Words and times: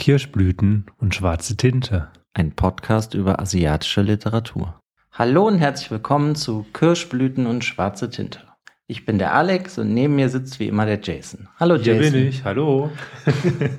Kirschblüten 0.00 0.86
und 0.96 1.14
schwarze 1.14 1.58
Tinte. 1.58 2.08
Ein 2.32 2.52
Podcast 2.52 3.12
über 3.12 3.38
asiatische 3.38 4.00
Literatur. 4.00 4.80
Hallo 5.12 5.46
und 5.46 5.58
herzlich 5.58 5.90
willkommen 5.90 6.36
zu 6.36 6.64
Kirschblüten 6.72 7.44
und 7.46 7.66
schwarze 7.66 8.08
Tinte. 8.08 8.40
Ich 8.86 9.04
bin 9.04 9.18
der 9.18 9.34
Alex 9.34 9.76
und 9.76 9.92
neben 9.92 10.16
mir 10.16 10.30
sitzt 10.30 10.58
wie 10.58 10.68
immer 10.68 10.86
der 10.86 11.00
Jason. 11.02 11.50
Hallo 11.60 11.76
Hier 11.76 11.96
Jason. 11.96 12.12
bin 12.14 12.28
ich, 12.28 12.44
hallo. 12.44 12.90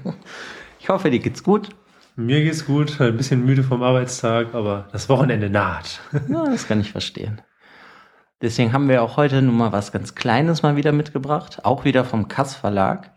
Ich 0.79 0.89
hoffe, 0.89 1.09
dir 1.09 1.17
geht's 1.17 1.41
gut. 1.41 1.69
Mir 2.15 2.43
geht's 2.43 2.67
gut, 2.67 3.01
ein 3.01 3.17
bisschen 3.17 3.43
müde 3.43 3.63
vom 3.63 3.81
Arbeitstag, 3.81 4.53
aber 4.53 4.89
das 4.91 5.09
Wochenende 5.09 5.49
naht. 5.49 6.01
Ja, 6.29 6.45
das 6.45 6.67
kann 6.67 6.81
ich 6.81 6.91
verstehen. 6.91 7.41
Deswegen 8.43 8.73
haben 8.73 8.89
wir 8.89 9.01
auch 9.01 9.17
heute 9.17 9.41
nun 9.41 9.57
mal 9.57 9.71
was 9.71 9.91
ganz 9.91 10.13
Kleines 10.13 10.61
mal 10.61 10.75
wieder 10.75 10.91
mitgebracht, 10.91 11.65
auch 11.65 11.83
wieder 11.83 12.05
vom 12.05 12.27
Kass 12.27 12.53
Verlag. 12.53 13.11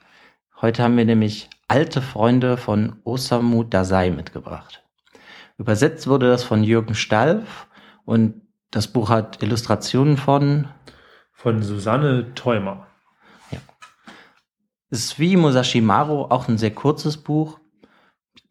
Heute 0.62 0.82
haben 0.82 0.96
wir 0.96 1.04
nämlich 1.04 1.50
Alte 1.74 2.02
Freunde 2.02 2.56
von 2.56 3.00
Osamu 3.02 3.64
Dazai 3.64 4.10
mitgebracht. 4.10 4.84
Übersetzt 5.58 6.06
wurde 6.06 6.28
das 6.28 6.44
von 6.44 6.62
Jürgen 6.62 6.94
Stalf 6.94 7.66
und 8.04 8.42
das 8.70 8.86
Buch 8.86 9.10
hat 9.10 9.42
Illustrationen 9.42 10.16
von 10.16 10.68
Von 11.32 11.64
Susanne 11.64 12.32
Theumer. 12.36 12.86
ist 14.88 15.18
wie 15.18 15.36
Musashi 15.36 15.80
Maru 15.80 16.26
auch 16.26 16.46
ein 16.46 16.58
sehr 16.58 16.70
kurzes 16.70 17.16
Buch. 17.16 17.58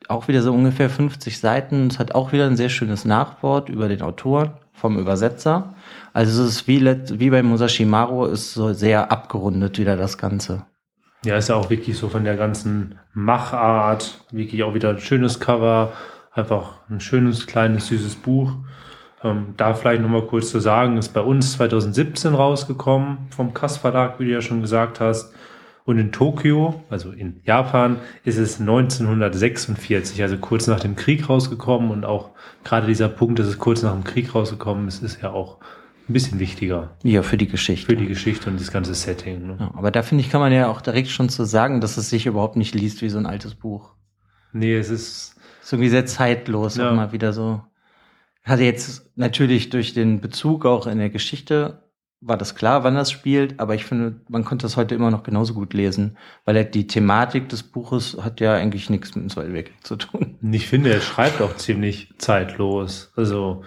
Auch 0.10 0.28
wieder 0.28 0.42
so 0.42 0.54
ungefähr 0.54 0.90
50 0.90 1.40
Seiten. 1.40 1.88
Es 1.88 2.00
hat 2.00 2.16
auch 2.16 2.34
wieder 2.34 2.46
ein 2.48 2.58
sehr 2.58 2.68
schönes 2.68 3.06
Nachwort 3.06 3.70
über 3.70 3.88
den 3.88 4.02
Autor 4.02 4.60
vom 4.74 5.00
Übersetzer. 5.00 5.76
Also 6.12 6.44
es 6.44 6.58
ist 6.58 6.68
wie, 6.68 6.84
wie 6.86 7.30
bei 7.30 7.42
Musashi 7.42 7.86
Maru 7.86 8.26
ist 8.26 8.54
so 8.54 8.74
sehr 8.74 9.14
abgerundet 9.14 9.80
wieder 9.80 9.96
das 9.96 10.18
Ganze. 10.18 10.66
Ja, 11.26 11.38
ist 11.38 11.48
ja 11.48 11.56
auch 11.56 11.70
wirklich 11.70 11.98
so 11.98 12.10
von 12.10 12.26
der 12.26 12.36
ganzen 12.36 13.00
Machart, 13.14 14.26
wirklich 14.32 14.64
auch 14.64 14.74
wieder 14.74 14.90
ein 14.90 15.00
schönes 15.00 15.40
Cover, 15.40 15.94
einfach 16.34 16.82
ein 16.90 17.00
schönes, 17.00 17.48
kleines, 17.48 17.88
süßes 17.88 18.16
Buch. 18.16 18.52
Ähm, 19.24 19.54
da 19.56 19.74
vielleicht 19.74 20.02
nochmal 20.02 20.24
kurz 20.24 20.50
zu 20.50 20.60
sagen, 20.60 20.98
ist 20.98 21.14
bei 21.14 21.22
uns 21.22 21.54
2017 21.54 22.36
rausgekommen, 22.36 23.20
vom 23.30 23.54
Kass 23.54 23.78
Verlag, 23.78 24.20
wie 24.20 24.26
du 24.26 24.32
ja 24.32 24.42
schon 24.42 24.60
gesagt 24.60 25.00
hast. 25.00 25.34
Und 25.86 25.98
in 25.98 26.12
Tokio, 26.12 26.84
also 26.90 27.12
in 27.12 27.42
Japan, 27.44 27.98
ist 28.26 28.38
es 28.38 28.60
1946, 28.60 30.22
also 30.22 30.38
kurz 30.38 30.68
nach 30.68 30.80
dem 30.80 30.96
Krieg 30.96 31.30
rausgekommen. 31.30 31.92
Und 31.92 32.06
auch 32.06 32.32
gerade 32.66 32.88
dieser 32.88 33.10
Punkt, 33.10 33.40
dass 33.40 33.48
es 33.48 33.60
kurz 33.60 33.82
nach 33.82 33.94
dem 33.94 34.04
Krieg 34.04 34.36
rausgekommen 34.36 34.88
ist, 34.90 35.04
ist 35.04 35.22
ja 35.22 35.32
auch 35.32 35.60
ein 36.10 36.14
bisschen 36.14 36.40
wichtiger 36.40 36.98
Ja, 37.04 37.22
für 37.24 37.38
die 37.38 37.48
Geschichte. 37.48 37.86
für 37.88 37.96
die 37.96 38.08
Geschichte 38.08 38.50
und 38.50 38.60
das 38.60 38.72
ganze 38.72 38.94
Setting. 38.94 39.48
Ne? 39.48 39.58
ja, 39.60 39.72
aber 39.76 39.92
da 39.92 40.02
finde 40.04 40.24
ich, 40.24 40.30
kann 40.30 40.42
man 40.42 40.52
ja 40.52 40.68
auch 40.68 40.82
direkt 40.82 41.10
schon 41.10 41.30
zu 41.30 41.46
sagen, 41.46 41.82
dass 41.82 41.98
es 41.98 42.10
sich 42.10 42.26
überhaupt 42.26 42.56
nicht 42.58 42.76
liest 42.76 43.02
wie 43.02 43.10
so 43.10 43.18
ein 43.18 43.26
altes 43.26 43.56
Buch. 43.56 43.92
Nee, 44.52 44.76
es 44.76 44.90
ist 44.90 45.36
Ist 45.62 45.72
irgendwie 45.74 45.90
sehr 45.90 46.06
zeitlos, 46.06 46.76
Ja. 46.78 46.92
mal 46.94 47.12
wieder 47.14 47.32
so. 47.34 47.62
Hatte 48.44 48.64
jetzt 48.64 49.10
natürlich 49.16 49.70
durch 49.70 49.94
den 49.94 50.20
Bezug 50.20 50.66
auch 50.66 50.88
in 50.88 50.98
der 50.98 51.10
Geschichte 51.10 51.80
war 52.26 52.38
das 52.38 52.56
klar, 52.56 52.86
wann 52.86 52.96
das 52.96 53.12
spielt, 53.12 53.60
aber 53.60 53.76
ich 53.76 53.84
finde, 53.84 54.22
man 54.30 54.46
konnte 54.46 54.64
das 54.64 54.78
heute 54.78 54.96
immer 54.96 55.12
noch 55.12 55.24
genauso 55.24 55.54
gut 55.54 55.74
lesen, 55.74 56.18
weil 56.46 56.56
er- 56.56 56.64
die 56.64 56.88
Thematik 56.88 57.50
des 57.50 57.64
Buches 57.64 58.18
hat 58.22 58.40
ja 58.40 58.54
eigentlich 58.54 58.90
nichts 58.90 59.14
mit 59.16 59.26
dem 59.26 59.30
Zweiten 59.30 59.54
Weltkrieg 59.54 59.86
zu 59.86 59.98
tun. 59.98 60.38
Ich 60.52 60.68
finde, 60.68 60.94
er 60.94 61.02
schreibt 61.02 61.42
auch 61.42 61.58
ziemlich 61.58 62.14
zeitlos. 62.18 63.12
Also, 63.18 63.64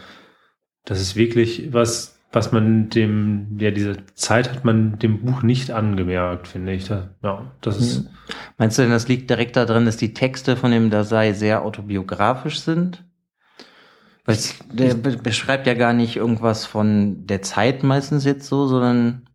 das 0.86 1.00
ist 1.02 1.16
wirklich 1.16 1.70
was, 1.74 2.15
was 2.36 2.52
man 2.52 2.90
dem, 2.90 3.56
ja, 3.58 3.70
diese 3.70 3.96
Zeit 4.14 4.50
hat 4.50 4.62
man 4.62 4.98
dem 4.98 5.24
Buch 5.24 5.42
nicht 5.42 5.70
angemerkt, 5.70 6.48
finde 6.48 6.74
ich. 6.74 6.86
Da, 6.86 7.08
ja, 7.22 7.50
das 7.62 7.78
ist, 7.78 8.10
Meinst 8.58 8.76
du 8.76 8.82
denn, 8.82 8.90
das 8.90 9.08
liegt 9.08 9.30
direkt 9.30 9.56
daran, 9.56 9.86
dass 9.86 9.96
die 9.96 10.12
Texte 10.12 10.54
von 10.54 10.70
dem 10.70 10.90
Dasei 10.90 11.32
sehr 11.32 11.64
autobiografisch 11.64 12.60
sind? 12.60 13.04
Weil 14.26 14.36
der 14.70 14.92
be 14.92 15.16
beschreibt 15.16 15.66
ja 15.66 15.72
gar 15.72 15.94
nicht 15.94 16.16
irgendwas 16.16 16.66
von 16.66 17.26
der 17.26 17.40
Zeit 17.40 17.82
meistens 17.82 18.26
jetzt 18.26 18.46
so, 18.48 18.66
sondern 18.66 19.30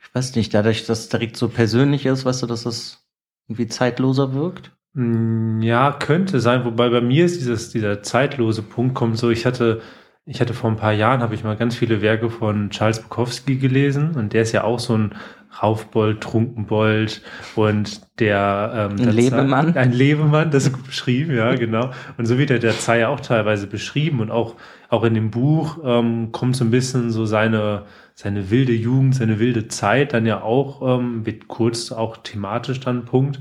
ich 0.00 0.14
weiß 0.14 0.34
nicht, 0.34 0.54
dadurch, 0.54 0.86
dass 0.86 1.00
es 1.00 1.08
direkt 1.10 1.36
so 1.36 1.48
persönlich 1.48 2.06
ist, 2.06 2.24
weißt 2.24 2.44
du, 2.44 2.46
dass 2.46 2.64
es 2.64 3.06
irgendwie 3.46 3.66
zeitloser 3.66 4.32
wirkt? 4.32 4.72
Mm, 4.94 5.60
ja, 5.60 5.92
könnte 5.92 6.40
sein. 6.40 6.64
Wobei 6.64 6.88
bei 6.88 7.02
mir 7.02 7.26
ist 7.26 7.40
dieses, 7.40 7.68
dieser 7.72 8.02
zeitlose 8.02 8.62
Punkt 8.62 8.94
kommt 8.94 9.18
so, 9.18 9.28
ich 9.28 9.44
hatte, 9.44 9.82
ich 10.28 10.42
hatte 10.42 10.52
vor 10.52 10.70
ein 10.70 10.76
paar 10.76 10.92
Jahren, 10.92 11.22
habe 11.22 11.34
ich 11.34 11.42
mal 11.42 11.56
ganz 11.56 11.74
viele 11.74 12.02
Werke 12.02 12.28
von 12.28 12.68
Charles 12.68 13.00
Bukowski 13.00 13.56
gelesen 13.56 14.12
und 14.14 14.34
der 14.34 14.42
ist 14.42 14.52
ja 14.52 14.62
auch 14.62 14.78
so 14.78 14.96
ein 14.96 15.14
Raufbold, 15.62 16.20
Trunkenbold 16.20 17.22
und 17.56 18.02
der 18.20 18.90
ähm, 18.90 18.90
Ein 18.90 19.04
der 19.04 19.12
Lebemann. 19.12 19.76
Ein 19.76 19.92
Lebemann, 19.92 20.50
das 20.50 20.66
ist 20.66 20.74
gut 20.74 20.84
beschrieben, 20.84 21.34
ja, 21.34 21.54
genau. 21.54 21.90
Und 22.18 22.26
so 22.26 22.36
wird 22.36 22.50
der 22.50 22.58
Dazai 22.58 23.00
ja 23.00 23.08
auch 23.08 23.20
teilweise 23.20 23.66
beschrieben 23.66 24.20
und 24.20 24.30
auch, 24.30 24.56
auch 24.90 25.02
in 25.04 25.14
dem 25.14 25.30
Buch 25.30 25.78
ähm, 25.82 26.30
kommt 26.30 26.56
so 26.56 26.64
ein 26.64 26.70
bisschen 26.70 27.10
so 27.10 27.24
seine, 27.24 27.84
seine 28.14 28.50
wilde 28.50 28.74
Jugend, 28.74 29.14
seine 29.14 29.38
wilde 29.38 29.68
Zeit 29.68 30.12
dann 30.12 30.26
ja 30.26 30.42
auch, 30.42 31.00
ähm, 31.00 31.24
wird 31.24 31.48
kurz 31.48 31.90
auch 31.90 32.18
thematisch 32.18 32.80
dann 32.80 33.06
Punkt. 33.06 33.40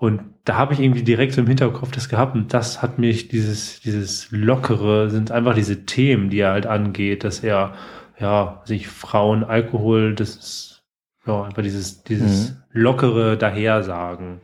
Und 0.00 0.22
da 0.44 0.56
habe 0.56 0.72
ich 0.72 0.80
irgendwie 0.80 1.02
direkt 1.02 1.34
so 1.34 1.42
im 1.42 1.46
Hinterkopf 1.46 1.90
das 1.90 2.08
gehabt 2.08 2.34
und 2.34 2.54
das 2.54 2.80
hat 2.80 2.98
mich 2.98 3.28
dieses, 3.28 3.82
dieses 3.82 4.28
Lockere, 4.30 5.10
sind 5.10 5.30
einfach 5.30 5.54
diese 5.54 5.84
Themen, 5.84 6.30
die 6.30 6.38
er 6.38 6.52
halt 6.52 6.64
angeht, 6.64 7.22
dass 7.22 7.40
er, 7.40 7.74
ja, 8.18 8.62
sich 8.64 8.88
Frauen, 8.88 9.44
Alkohol, 9.44 10.14
das 10.14 10.36
ist, 10.36 10.84
ja, 11.26 11.42
einfach 11.42 11.62
dieses, 11.62 12.02
dieses 12.02 12.56
lockere 12.72 13.36
Dahersagen. 13.36 14.40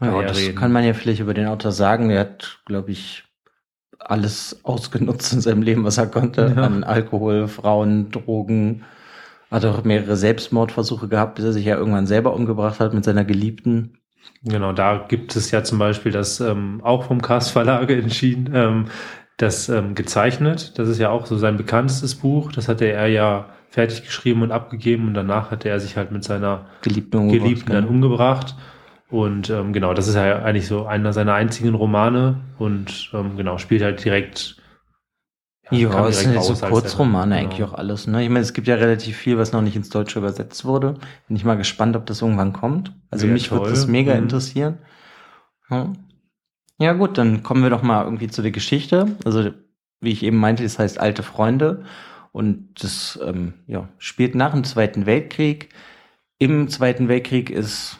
Ja, 0.00 0.22
das 0.22 0.54
kann 0.54 0.70
man 0.70 0.84
ja 0.84 0.94
vielleicht 0.94 1.20
über 1.20 1.34
den 1.34 1.48
Autor 1.48 1.72
sagen. 1.72 2.10
Er 2.10 2.20
hat, 2.20 2.60
glaube 2.64 2.92
ich, 2.92 3.24
alles 3.98 4.60
ausgenutzt 4.62 5.32
in 5.32 5.40
seinem 5.40 5.62
Leben, 5.62 5.82
was 5.82 5.98
er 5.98 6.06
konnte. 6.06 6.52
Ja. 6.54 6.62
An 6.62 6.84
Alkohol, 6.84 7.48
Frauen, 7.48 8.12
Drogen. 8.12 8.84
Hat 9.50 9.64
auch 9.64 9.82
mehrere 9.82 10.16
Selbstmordversuche 10.16 11.08
gehabt, 11.08 11.34
bis 11.34 11.44
er 11.44 11.52
sich 11.52 11.64
ja 11.64 11.76
irgendwann 11.76 12.06
selber 12.06 12.34
umgebracht 12.34 12.78
hat 12.78 12.94
mit 12.94 13.04
seiner 13.04 13.24
Geliebten. 13.24 13.98
Genau, 14.44 14.72
da 14.72 15.04
gibt 15.08 15.36
es 15.36 15.50
ja 15.50 15.62
zum 15.62 15.78
Beispiel 15.78 16.10
das 16.10 16.40
ähm, 16.40 16.80
auch 16.82 17.04
vom 17.04 17.22
Cast 17.22 17.52
Verlage 17.52 17.94
entschieden, 17.94 18.50
ähm, 18.54 18.86
das 19.36 19.68
ähm, 19.68 19.94
gezeichnet. 19.94 20.78
Das 20.78 20.88
ist 20.88 20.98
ja 20.98 21.10
auch 21.10 21.26
so 21.26 21.38
sein 21.38 21.56
bekanntestes 21.56 22.16
Buch. 22.16 22.52
Das 22.52 22.68
hatte 22.68 22.86
er 22.86 23.06
ja 23.06 23.46
fertig 23.70 24.04
geschrieben 24.04 24.42
und 24.42 24.52
abgegeben 24.52 25.08
und 25.08 25.14
danach 25.14 25.50
hatte 25.50 25.68
er 25.68 25.80
sich 25.80 25.96
halt 25.96 26.12
mit 26.12 26.24
seiner 26.24 26.66
Geliebten 26.82 27.16
umgebracht. 27.18 27.42
Geliebten 27.42 27.72
dann 27.72 27.86
umgebracht. 27.86 28.56
Und 29.08 29.50
ähm, 29.50 29.72
genau, 29.72 29.94
das 29.94 30.08
ist 30.08 30.14
ja 30.14 30.42
eigentlich 30.42 30.66
so 30.66 30.86
einer 30.86 31.12
seiner 31.12 31.34
einzigen 31.34 31.74
Romane 31.74 32.40
und 32.58 33.10
ähm, 33.12 33.36
genau, 33.36 33.58
spielt 33.58 33.82
halt 33.82 34.04
direkt. 34.04 34.56
Ja, 35.70 36.06
es 36.08 36.18
direkt 36.18 36.42
sind 36.44 36.50
jetzt 36.50 36.60
so 36.60 36.66
Kurzromane 36.66 37.34
er- 37.36 37.40
eigentlich 37.42 37.58
genau. 37.58 37.70
auch 37.72 37.78
alles. 37.78 38.06
Ne? 38.06 38.22
Ich 38.22 38.28
meine, 38.28 38.40
es 38.40 38.52
gibt 38.52 38.66
ja 38.68 38.74
relativ 38.74 39.16
viel, 39.16 39.38
was 39.38 39.52
noch 39.52 39.62
nicht 39.62 39.76
ins 39.76 39.88
Deutsche 39.90 40.18
übersetzt 40.18 40.64
wurde. 40.64 40.94
Bin 41.28 41.36
ich 41.36 41.44
mal 41.44 41.56
gespannt, 41.56 41.96
ob 41.96 42.04
das 42.06 42.20
irgendwann 42.20 42.52
kommt. 42.52 42.92
Also 43.10 43.24
Wäre 43.26 43.32
mich 43.34 43.50
würde 43.50 43.70
das 43.70 43.86
mega 43.86 44.12
Mhm. 44.14 44.22
interessieren. 44.24 44.78
Ja. 45.70 45.92
ja 46.78 46.92
gut, 46.92 47.16
dann 47.16 47.42
kommen 47.42 47.62
wir 47.62 47.70
doch 47.70 47.82
mal 47.82 48.04
irgendwie 48.04 48.28
zu 48.28 48.42
der 48.42 48.50
Geschichte. 48.50 49.16
Also 49.24 49.50
wie 50.00 50.10
ich 50.10 50.22
eben 50.24 50.36
meinte, 50.36 50.62
das 50.64 50.78
heißt 50.78 50.98
Alte 51.00 51.22
Freunde. 51.22 51.84
Und 52.32 52.82
das 52.82 53.18
ähm, 53.24 53.54
ja, 53.66 53.88
spielt 53.98 54.34
nach 54.34 54.52
dem 54.52 54.64
Zweiten 54.64 55.06
Weltkrieg. 55.06 55.68
Im 56.38 56.68
Zweiten 56.68 57.06
Weltkrieg 57.08 57.50
ist 57.50 57.98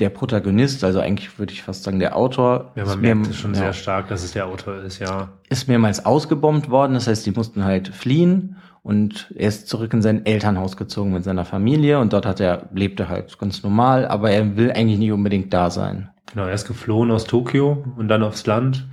der 0.00 0.10
Protagonist, 0.10 0.82
also 0.82 1.00
eigentlich 1.00 1.38
würde 1.38 1.52
ich 1.52 1.62
fast 1.62 1.84
sagen 1.84 2.00
der 2.00 2.16
Autor, 2.16 2.72
Ja, 2.74 2.82
ist 2.82 2.88
man 2.88 3.00
merkt 3.00 3.26
es 3.28 3.36
schon 3.36 3.54
ja, 3.54 3.60
sehr 3.60 3.72
stark, 3.72 4.08
dass 4.08 4.24
es 4.24 4.32
der 4.32 4.46
Autor 4.46 4.82
ist, 4.82 4.98
ja. 4.98 5.28
ist 5.48 5.68
mehrmals 5.68 6.04
ausgebombt 6.04 6.70
worden. 6.70 6.94
Das 6.94 7.06
heißt, 7.06 7.24
die 7.26 7.32
mussten 7.32 7.64
halt 7.64 7.88
fliehen 7.88 8.56
und 8.82 9.32
er 9.36 9.48
ist 9.48 9.68
zurück 9.68 9.92
in 9.92 10.02
sein 10.02 10.24
Elternhaus 10.24 10.76
gezogen 10.76 11.12
mit 11.12 11.24
seiner 11.24 11.44
Familie 11.44 12.00
und 12.00 12.12
dort 12.12 12.26
hat 12.26 12.40
er, 12.40 12.68
lebte 12.72 13.08
halt 13.08 13.38
ganz 13.38 13.62
normal, 13.62 14.06
aber 14.06 14.30
er 14.30 14.56
will 14.56 14.72
eigentlich 14.72 14.98
nicht 14.98 15.12
unbedingt 15.12 15.52
da 15.52 15.70
sein. 15.70 16.10
Genau, 16.32 16.46
er 16.46 16.54
ist 16.54 16.66
geflohen 16.66 17.10
aus 17.10 17.24
Tokio 17.24 17.84
und 17.96 18.08
dann 18.08 18.22
aufs 18.22 18.46
Land. 18.46 18.88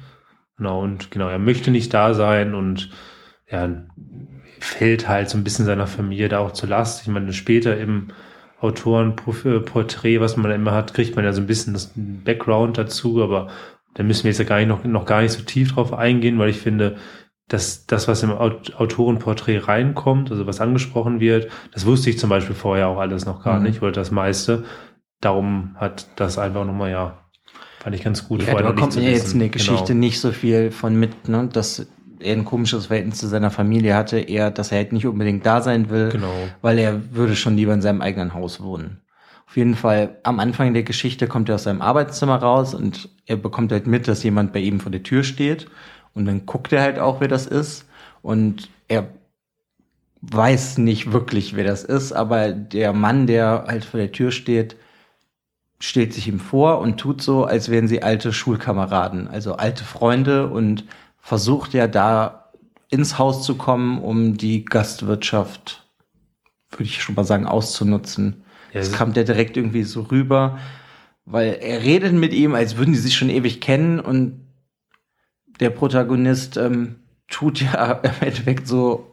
Genau, 0.58 0.82
und 0.82 1.12
genau, 1.12 1.30
er 1.30 1.40
möchte 1.40 1.72
nicht 1.72 1.94
da 1.94 2.14
sein 2.14 2.56
und 2.56 2.90
er 3.46 3.86
fällt 4.60 5.08
halt 5.08 5.30
so 5.30 5.38
ein 5.38 5.44
bisschen 5.44 5.66
seiner 5.66 5.88
Familie 5.88 6.30
da 6.30 6.40
auch 6.40 6.52
zur 6.52 6.70
Last. 6.70 7.02
Ich 7.02 7.08
meine, 7.08 7.32
später 7.32 7.78
im 7.78 8.08
Autorenporträt, 8.60 10.20
was 10.20 10.38
man 10.38 10.52
immer 10.52 10.72
hat, 10.72 10.94
kriegt 10.94 11.16
man 11.16 11.26
ja 11.26 11.34
so 11.34 11.42
ein 11.42 11.48
bisschen 11.48 11.74
das 11.74 11.92
Background 11.96 12.78
dazu, 12.78 13.22
aber 13.24 13.48
da 13.94 14.04
müssen 14.04 14.24
wir 14.24 14.32
jetzt 14.32 14.40
ja 14.40 14.46
gar 14.46 14.58
nicht 14.58 14.68
noch, 14.68 14.84
noch 14.84 15.06
gar 15.06 15.22
nicht 15.22 15.32
so 15.32 15.42
tief 15.44 15.74
drauf 15.74 15.94
eingehen, 15.94 16.38
weil 16.40 16.50
ich 16.50 16.58
finde, 16.60 16.98
dass 17.48 17.86
das, 17.86 18.08
was 18.08 18.24
im 18.24 18.32
Aut- 18.32 18.76
Autorenporträt 18.78 19.60
reinkommt, 19.60 20.32
also 20.32 20.46
was 20.48 20.60
angesprochen 20.60 21.20
wird, 21.20 21.50
das 21.74 21.86
wusste 21.86 22.10
ich 22.10 22.20
zum 22.20 22.30
Beispiel 22.30 22.56
vorher 22.56 22.90
auch 22.90 23.00
alles 23.00 23.26
noch 23.26 23.44
gar 23.44 23.58
Mhm. 23.60 23.64
nicht 23.66 23.82
oder 23.82 23.92
das 23.94 24.12
meiste. 24.12 24.66
Darum 25.22 25.76
hat 25.80 26.08
das 26.18 26.38
einfach 26.38 26.66
nochmal, 26.66 26.92
ja, 26.92 27.18
fand 27.80 27.96
ich 27.96 28.04
ganz 28.04 28.28
gut. 28.28 28.44
Ja, 28.46 28.54
da 28.56 28.72
kommt 28.74 28.96
mir 28.96 29.12
jetzt 29.12 29.34
in 29.34 29.40
der 29.40 29.50
Geschichte 29.50 29.94
Genau. 29.94 30.00
nicht 30.00 30.20
so 30.20 30.32
viel 30.32 30.72
von 30.72 30.96
mit, 31.00 31.28
ne, 31.30 31.50
dass 31.52 31.88
er 32.20 32.34
ein 32.34 32.46
komisches 32.46 32.88
Verhältnis 32.88 33.20
zu 33.20 33.28
seiner 33.28 33.52
Familie 33.52 33.96
hatte, 33.96 34.20
eher, 34.20 34.52
dass 34.52 34.72
er 34.72 34.80
halt 34.80 34.94
nicht 34.94 35.06
unbedingt 35.06 35.46
da 35.46 35.62
sein 35.62 35.90
will, 35.90 36.10
Genau. 36.10 36.34
weil 36.62 36.80
er 36.80 37.14
würde 37.16 37.36
schon 37.36 37.56
lieber 37.56 37.74
in 37.74 37.82
seinem 37.82 38.02
eigenen 38.02 38.34
Haus 38.34 38.62
wohnen. 38.62 39.02
Auf 39.48 39.56
jeden 39.56 39.76
Fall, 39.76 40.18
am 40.24 40.40
Anfang 40.40 40.74
der 40.74 40.84
Geschichte 40.84 41.28
kommt 41.28 41.48
er 41.50 41.56
aus 41.56 41.64
seinem 41.64 41.82
Arbeitszimmer 41.82 42.36
raus 42.36 42.74
und 42.74 43.10
er 43.26 43.38
bekommt 43.38 43.72
halt 43.72 43.88
mit, 43.88 44.08
dass 44.08 44.24
jemand 44.24 44.52
bei 44.52 44.60
ihm 44.60 44.80
vor 44.80 44.92
der 44.92 45.04
Tür 45.04 45.24
steht. 45.24 45.68
Und 46.14 46.26
dann 46.26 46.46
guckt 46.46 46.74
er 46.74 46.82
halt 46.82 47.00
auch, 47.00 47.22
wer 47.22 47.28
das 47.28 47.46
ist. 47.46 47.86
Und 48.22 48.70
er 48.88 49.08
weiß 50.22 50.80
nicht 50.80 51.14
wirklich, 51.14 51.56
wer 51.56 51.64
das 51.64 51.84
ist, 51.84 52.12
aber 52.12 52.52
der 52.52 52.92
Mann, 52.92 53.28
der 53.28 53.66
halt 53.68 53.86
vor 53.86 54.00
der 54.00 54.12
Tür 54.12 54.32
steht, 54.32 54.76
stellt 55.80 56.14
sich 56.14 56.28
ihm 56.28 56.40
vor 56.40 56.80
und 56.80 56.98
tut 56.98 57.22
so, 57.22 57.46
als 57.46 57.70
wären 57.70 57.88
sie 57.88 58.02
alte 58.02 58.34
Schulkameraden, 58.34 59.28
also 59.28 59.54
alte 59.56 59.84
Freunde 59.84 60.48
und 60.48 60.86
versucht 61.28 61.74
ja 61.74 61.88
da 61.88 62.54
ins 62.90 63.20
Haus 63.20 63.44
zu 63.44 63.56
kommen, 63.56 64.02
um 64.02 64.38
die 64.38 64.64
Gastwirtschaft, 64.64 65.86
würde 66.70 66.86
ich 66.86 67.04
schon 67.04 67.16
mal 67.16 67.26
sagen, 67.26 67.46
auszunutzen. 67.46 68.46
Ja, 68.72 68.80
das 68.80 68.94
kam 68.94 69.12
der 69.12 69.26
direkt 69.26 69.58
irgendwie 69.58 69.84
so 69.84 70.04
rüber, 70.04 70.58
weil 71.26 71.58
er 71.60 71.84
redet 71.84 72.14
mit 72.14 72.34
ihm, 72.34 72.56
als 72.56 72.78
würden 72.78 72.94
die 72.94 73.00
sich 73.00 73.18
schon 73.18 73.30
ewig 73.30 73.60
kennen 73.60 74.00
und 74.00 74.40
der 75.60 75.70
Protagonist 75.70 76.56
ähm, 76.56 76.96
tut 77.28 77.60
ja 77.60 77.92
im 78.04 78.12
Endeffekt 78.22 78.66
so 78.66 79.12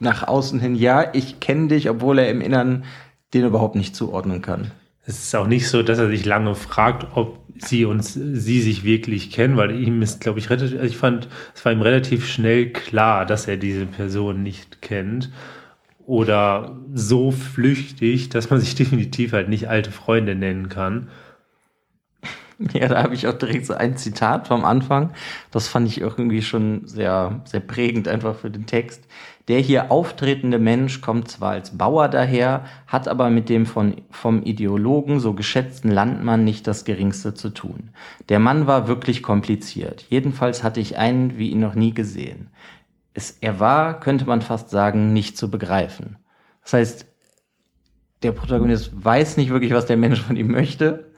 nach 0.00 0.26
außen 0.26 0.58
hin, 0.58 0.74
ja, 0.74 1.14
ich 1.14 1.38
kenne 1.38 1.68
dich, 1.68 1.88
obwohl 1.88 2.18
er 2.18 2.28
im 2.28 2.40
Innern 2.40 2.84
den 3.34 3.44
überhaupt 3.44 3.76
nicht 3.76 3.94
zuordnen 3.94 4.42
kann. 4.42 4.72
Es 5.06 5.24
ist 5.24 5.34
auch 5.34 5.46
nicht 5.46 5.68
so, 5.68 5.82
dass 5.82 5.98
er 5.98 6.08
sich 6.08 6.24
lange 6.24 6.54
fragt, 6.54 7.16
ob 7.16 7.40
sie 7.56 7.84
uns, 7.84 8.14
sie 8.14 8.60
sich 8.60 8.84
wirklich 8.84 9.30
kennen, 9.30 9.56
weil 9.56 9.72
ihm 9.72 10.02
ist, 10.02 10.20
glaube 10.20 10.38
ich, 10.38 10.50
relativ, 10.50 10.82
ich 10.82 10.96
fand, 10.96 11.28
es 11.54 11.64
war 11.64 11.72
ihm 11.72 11.82
relativ 11.82 12.28
schnell 12.28 12.70
klar, 12.72 13.26
dass 13.26 13.48
er 13.48 13.56
diese 13.56 13.86
Person 13.86 14.42
nicht 14.42 14.82
kennt. 14.82 15.30
Oder 16.06 16.76
so 16.92 17.30
flüchtig, 17.30 18.30
dass 18.30 18.50
man 18.50 18.60
sich 18.60 18.74
definitiv 18.76 19.32
halt 19.32 19.48
nicht 19.48 19.68
alte 19.68 19.90
Freunde 19.90 20.34
nennen 20.34 20.68
kann. 20.68 21.08
Ja, 22.74 22.88
da 22.88 23.02
habe 23.02 23.14
ich 23.14 23.26
auch 23.26 23.34
direkt 23.38 23.66
so 23.66 23.74
ein 23.74 23.96
Zitat 23.96 24.48
vom 24.48 24.64
Anfang. 24.64 25.10
Das 25.50 25.66
fand 25.68 25.88
ich 25.88 26.00
irgendwie 26.00 26.42
schon 26.42 26.86
sehr, 26.86 27.40
sehr 27.44 27.60
prägend 27.60 28.06
einfach 28.06 28.36
für 28.36 28.50
den 28.50 28.66
Text. 28.66 29.06
Der 29.48 29.60
hier 29.60 29.90
auftretende 29.90 30.58
Mensch 30.58 31.00
kommt 31.00 31.28
zwar 31.28 31.52
als 31.52 31.76
Bauer 31.76 32.08
daher, 32.08 32.64
hat 32.86 33.08
aber 33.08 33.30
mit 33.30 33.48
dem 33.48 33.66
von, 33.66 33.96
vom 34.10 34.42
Ideologen 34.42 35.18
so 35.20 35.32
geschätzten 35.32 35.90
Landmann 35.90 36.44
nicht 36.44 36.66
das 36.66 36.84
geringste 36.84 37.34
zu 37.34 37.48
tun. 37.50 37.90
Der 38.28 38.38
Mann 38.38 38.66
war 38.66 38.86
wirklich 38.86 39.22
kompliziert. 39.22 40.04
Jedenfalls 40.08 40.62
hatte 40.62 40.80
ich 40.80 40.98
einen 40.98 41.38
wie 41.38 41.50
ihn 41.50 41.60
noch 41.60 41.74
nie 41.74 41.94
gesehen. 41.94 42.50
Es, 43.14 43.38
er 43.40 43.58
war, 43.58 43.98
könnte 43.98 44.26
man 44.26 44.42
fast 44.42 44.70
sagen, 44.70 45.12
nicht 45.12 45.36
zu 45.36 45.50
begreifen. 45.50 46.16
Das 46.62 46.74
heißt, 46.74 47.06
der 48.22 48.32
Protagonist 48.32 48.92
weiß 48.92 49.38
nicht 49.38 49.50
wirklich, 49.50 49.72
was 49.72 49.86
der 49.86 49.96
Mensch 49.96 50.20
von 50.20 50.36
ihm 50.36 50.50
möchte 50.52 51.09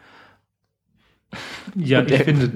ja, 1.74 2.02
ich 2.02 2.22
finde, 2.22 2.50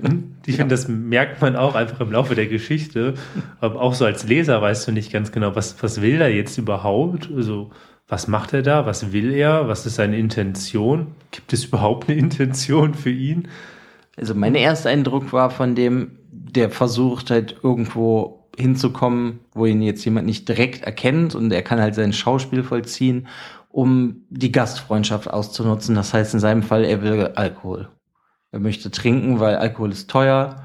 ich 0.44 0.54
ja. 0.54 0.58
finde, 0.58 0.74
das 0.74 0.88
merkt 0.88 1.40
man 1.40 1.56
auch 1.56 1.74
einfach 1.74 2.00
im 2.00 2.12
Laufe 2.12 2.34
der 2.34 2.46
Geschichte. 2.46 3.14
Aber 3.60 3.80
auch 3.80 3.94
so 3.94 4.04
als 4.04 4.26
Leser 4.26 4.60
weißt 4.60 4.88
du 4.88 4.92
nicht 4.92 5.12
ganz 5.12 5.32
genau, 5.32 5.56
was, 5.56 5.82
was 5.82 6.02
will 6.02 6.20
er 6.20 6.34
jetzt 6.34 6.58
überhaupt? 6.58 7.30
Also, 7.34 7.70
was 8.08 8.28
macht 8.28 8.52
er 8.52 8.62
da? 8.62 8.86
Was 8.86 9.12
will 9.12 9.32
er? 9.32 9.68
Was 9.68 9.86
ist 9.86 9.96
seine 9.96 10.18
Intention? 10.18 11.08
Gibt 11.30 11.52
es 11.52 11.64
überhaupt 11.64 12.08
eine 12.08 12.18
Intention 12.18 12.94
für 12.94 13.10
ihn? 13.10 13.48
Also, 14.16 14.34
mein 14.34 14.54
erster 14.54 14.90
Eindruck 14.90 15.32
war 15.32 15.50
von 15.50 15.74
dem, 15.74 16.18
der 16.30 16.70
versucht 16.70 17.30
halt 17.30 17.56
irgendwo 17.62 18.46
hinzukommen, 18.58 19.40
wo 19.52 19.66
ihn 19.66 19.82
jetzt 19.82 20.04
jemand 20.04 20.26
nicht 20.26 20.48
direkt 20.48 20.84
erkennt 20.84 21.34
und 21.34 21.52
er 21.52 21.62
kann 21.62 21.80
halt 21.80 21.94
sein 21.94 22.12
Schauspiel 22.12 22.62
vollziehen, 22.62 23.28
um 23.68 24.22
die 24.30 24.52
Gastfreundschaft 24.52 25.28
auszunutzen. 25.28 25.94
Das 25.94 26.14
heißt 26.14 26.32
in 26.32 26.40
seinem 26.40 26.62
Fall, 26.62 26.84
er 26.84 27.02
will 27.02 27.26
Alkohol. 27.34 27.88
Er 28.56 28.60
möchte 28.60 28.90
trinken, 28.90 29.38
weil 29.38 29.56
Alkohol 29.56 29.90
ist 29.90 30.08
teuer. 30.08 30.64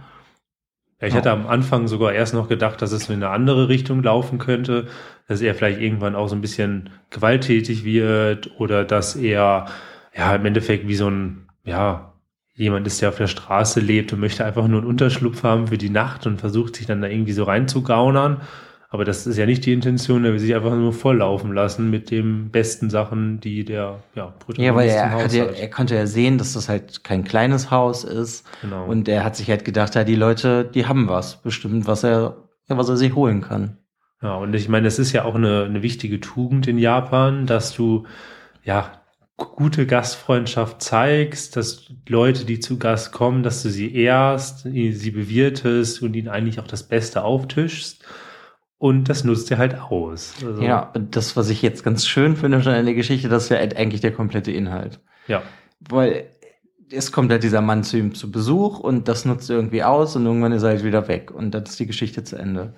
Ja, 1.01 1.07
ich 1.07 1.13
hatte 1.13 1.29
am 1.29 1.45
Anfang 1.45 1.89
sogar 1.89 2.13
erst 2.13 2.33
noch 2.33 2.47
gedacht, 2.47 2.81
dass 2.81 2.93
es 2.93 3.09
in 3.09 3.15
eine 3.15 3.31
andere 3.31 3.67
Richtung 3.67 4.01
laufen 4.01 4.39
könnte, 4.39 4.87
dass 5.27 5.41
er 5.41 5.53
vielleicht 5.55 5.81
irgendwann 5.81 6.15
auch 6.15 6.29
so 6.29 6.35
ein 6.35 6.39
bisschen 6.39 6.89
gewalttätig 7.09 7.83
wird 7.83 8.49
oder 8.61 8.85
dass 8.85 9.17
er 9.17 9.65
ja 10.15 10.35
im 10.35 10.45
Endeffekt 10.45 10.87
wie 10.87 10.95
so 10.95 11.09
ein, 11.09 11.49
ja, 11.65 12.13
jemand 12.55 12.87
ist, 12.87 13.01
der 13.01 13.09
auf 13.09 13.17
der 13.17 13.27
Straße 13.27 13.81
lebt 13.81 14.13
und 14.13 14.21
möchte 14.21 14.45
einfach 14.45 14.65
nur 14.69 14.79
einen 14.79 14.87
Unterschlupf 14.87 15.43
haben 15.43 15.67
für 15.67 15.77
die 15.77 15.89
Nacht 15.89 16.25
und 16.27 16.39
versucht 16.39 16.77
sich 16.77 16.85
dann 16.85 17.01
da 17.01 17.09
irgendwie 17.09 17.33
so 17.33 17.43
reinzugaunern. 17.43 18.39
Aber 18.93 19.05
das 19.05 19.25
ist 19.25 19.37
ja 19.37 19.45
nicht 19.45 19.65
die 19.65 19.71
Intention, 19.71 20.25
er 20.25 20.33
will 20.33 20.39
sich 20.39 20.53
einfach 20.53 20.75
nur 20.75 20.91
volllaufen 20.91 21.53
lassen 21.53 21.89
mit 21.89 22.11
den 22.11 22.49
besten 22.49 22.89
Sachen, 22.89 23.39
die 23.39 23.63
der 23.63 24.03
ja, 24.15 24.25
Protagonist 24.37 24.67
Ja, 24.67 24.75
weil 24.75 24.89
er, 24.89 25.11
hat 25.11 25.31
ja, 25.31 25.45
er 25.45 25.69
konnte 25.69 25.95
ja 25.95 26.05
sehen, 26.05 26.37
dass 26.37 26.53
das 26.53 26.67
halt 26.67 27.01
kein 27.05 27.23
kleines 27.23 27.71
Haus 27.71 28.03
ist. 28.03 28.45
Genau. 28.61 28.85
Und 28.85 29.07
er 29.07 29.23
hat 29.23 29.37
sich 29.37 29.49
halt 29.49 29.63
gedacht, 29.63 29.95
ja, 29.95 30.03
die 30.03 30.15
Leute, 30.15 30.65
die 30.65 30.87
haben 30.87 31.07
was, 31.07 31.41
bestimmt, 31.41 31.87
was 31.87 32.03
er, 32.03 32.35
was 32.67 32.89
er 32.89 32.97
sich 32.97 33.15
holen 33.15 33.39
kann. 33.39 33.77
Ja, 34.21 34.35
und 34.35 34.53
ich 34.53 34.67
meine, 34.67 34.89
es 34.89 34.99
ist 34.99 35.13
ja 35.13 35.23
auch 35.23 35.35
eine, 35.35 35.63
eine 35.63 35.81
wichtige 35.83 36.19
Tugend 36.19 36.67
in 36.67 36.77
Japan, 36.77 37.45
dass 37.45 37.73
du 37.73 38.05
ja 38.65 38.91
gute 39.37 39.87
Gastfreundschaft 39.87 40.81
zeigst, 40.81 41.55
dass 41.55 41.85
Leute, 42.09 42.43
die 42.43 42.59
zu 42.59 42.77
Gast 42.77 43.13
kommen, 43.13 43.41
dass 43.41 43.63
du 43.63 43.69
sie 43.69 43.95
ehrst, 43.95 44.63
sie 44.63 45.11
bewirtest 45.11 46.01
und 46.01 46.13
ihnen 46.13 46.27
eigentlich 46.27 46.59
auch 46.59 46.67
das 46.67 46.83
Beste 46.83 47.23
auftischst. 47.23 48.03
Und 48.81 49.09
das 49.09 49.23
nutzt 49.23 49.51
er 49.51 49.59
halt 49.59 49.79
aus. 49.79 50.33
Also 50.43 50.59
ja, 50.59 50.91
das, 50.95 51.37
was 51.37 51.51
ich 51.51 51.61
jetzt 51.61 51.83
ganz 51.83 52.07
schön 52.07 52.35
finde 52.35 52.63
schon 52.63 52.73
in 52.73 52.85
der 52.85 52.95
Geschichte, 52.95 53.29
das 53.29 53.43
ist 53.43 53.49
ja 53.49 53.59
eigentlich 53.59 54.01
der 54.01 54.11
komplette 54.11 54.51
Inhalt. 54.51 54.99
Ja. 55.27 55.43
Weil 55.87 56.31
es 56.91 57.11
kommt 57.11 57.29
halt 57.29 57.43
dieser 57.43 57.61
Mann 57.61 57.83
zu 57.83 57.97
ihm 57.97 58.15
zu 58.15 58.31
Besuch 58.31 58.79
und 58.79 59.07
das 59.07 59.23
nutzt 59.23 59.51
er 59.51 59.57
irgendwie 59.57 59.83
aus 59.83 60.15
und 60.15 60.25
irgendwann 60.25 60.51
ist 60.51 60.63
er 60.63 60.69
halt 60.69 60.83
wieder 60.83 61.07
weg 61.07 61.29
und 61.29 61.51
dann 61.51 61.61
ist 61.61 61.79
die 61.79 61.85
Geschichte 61.85 62.23
zu 62.23 62.37
Ende. 62.37 62.73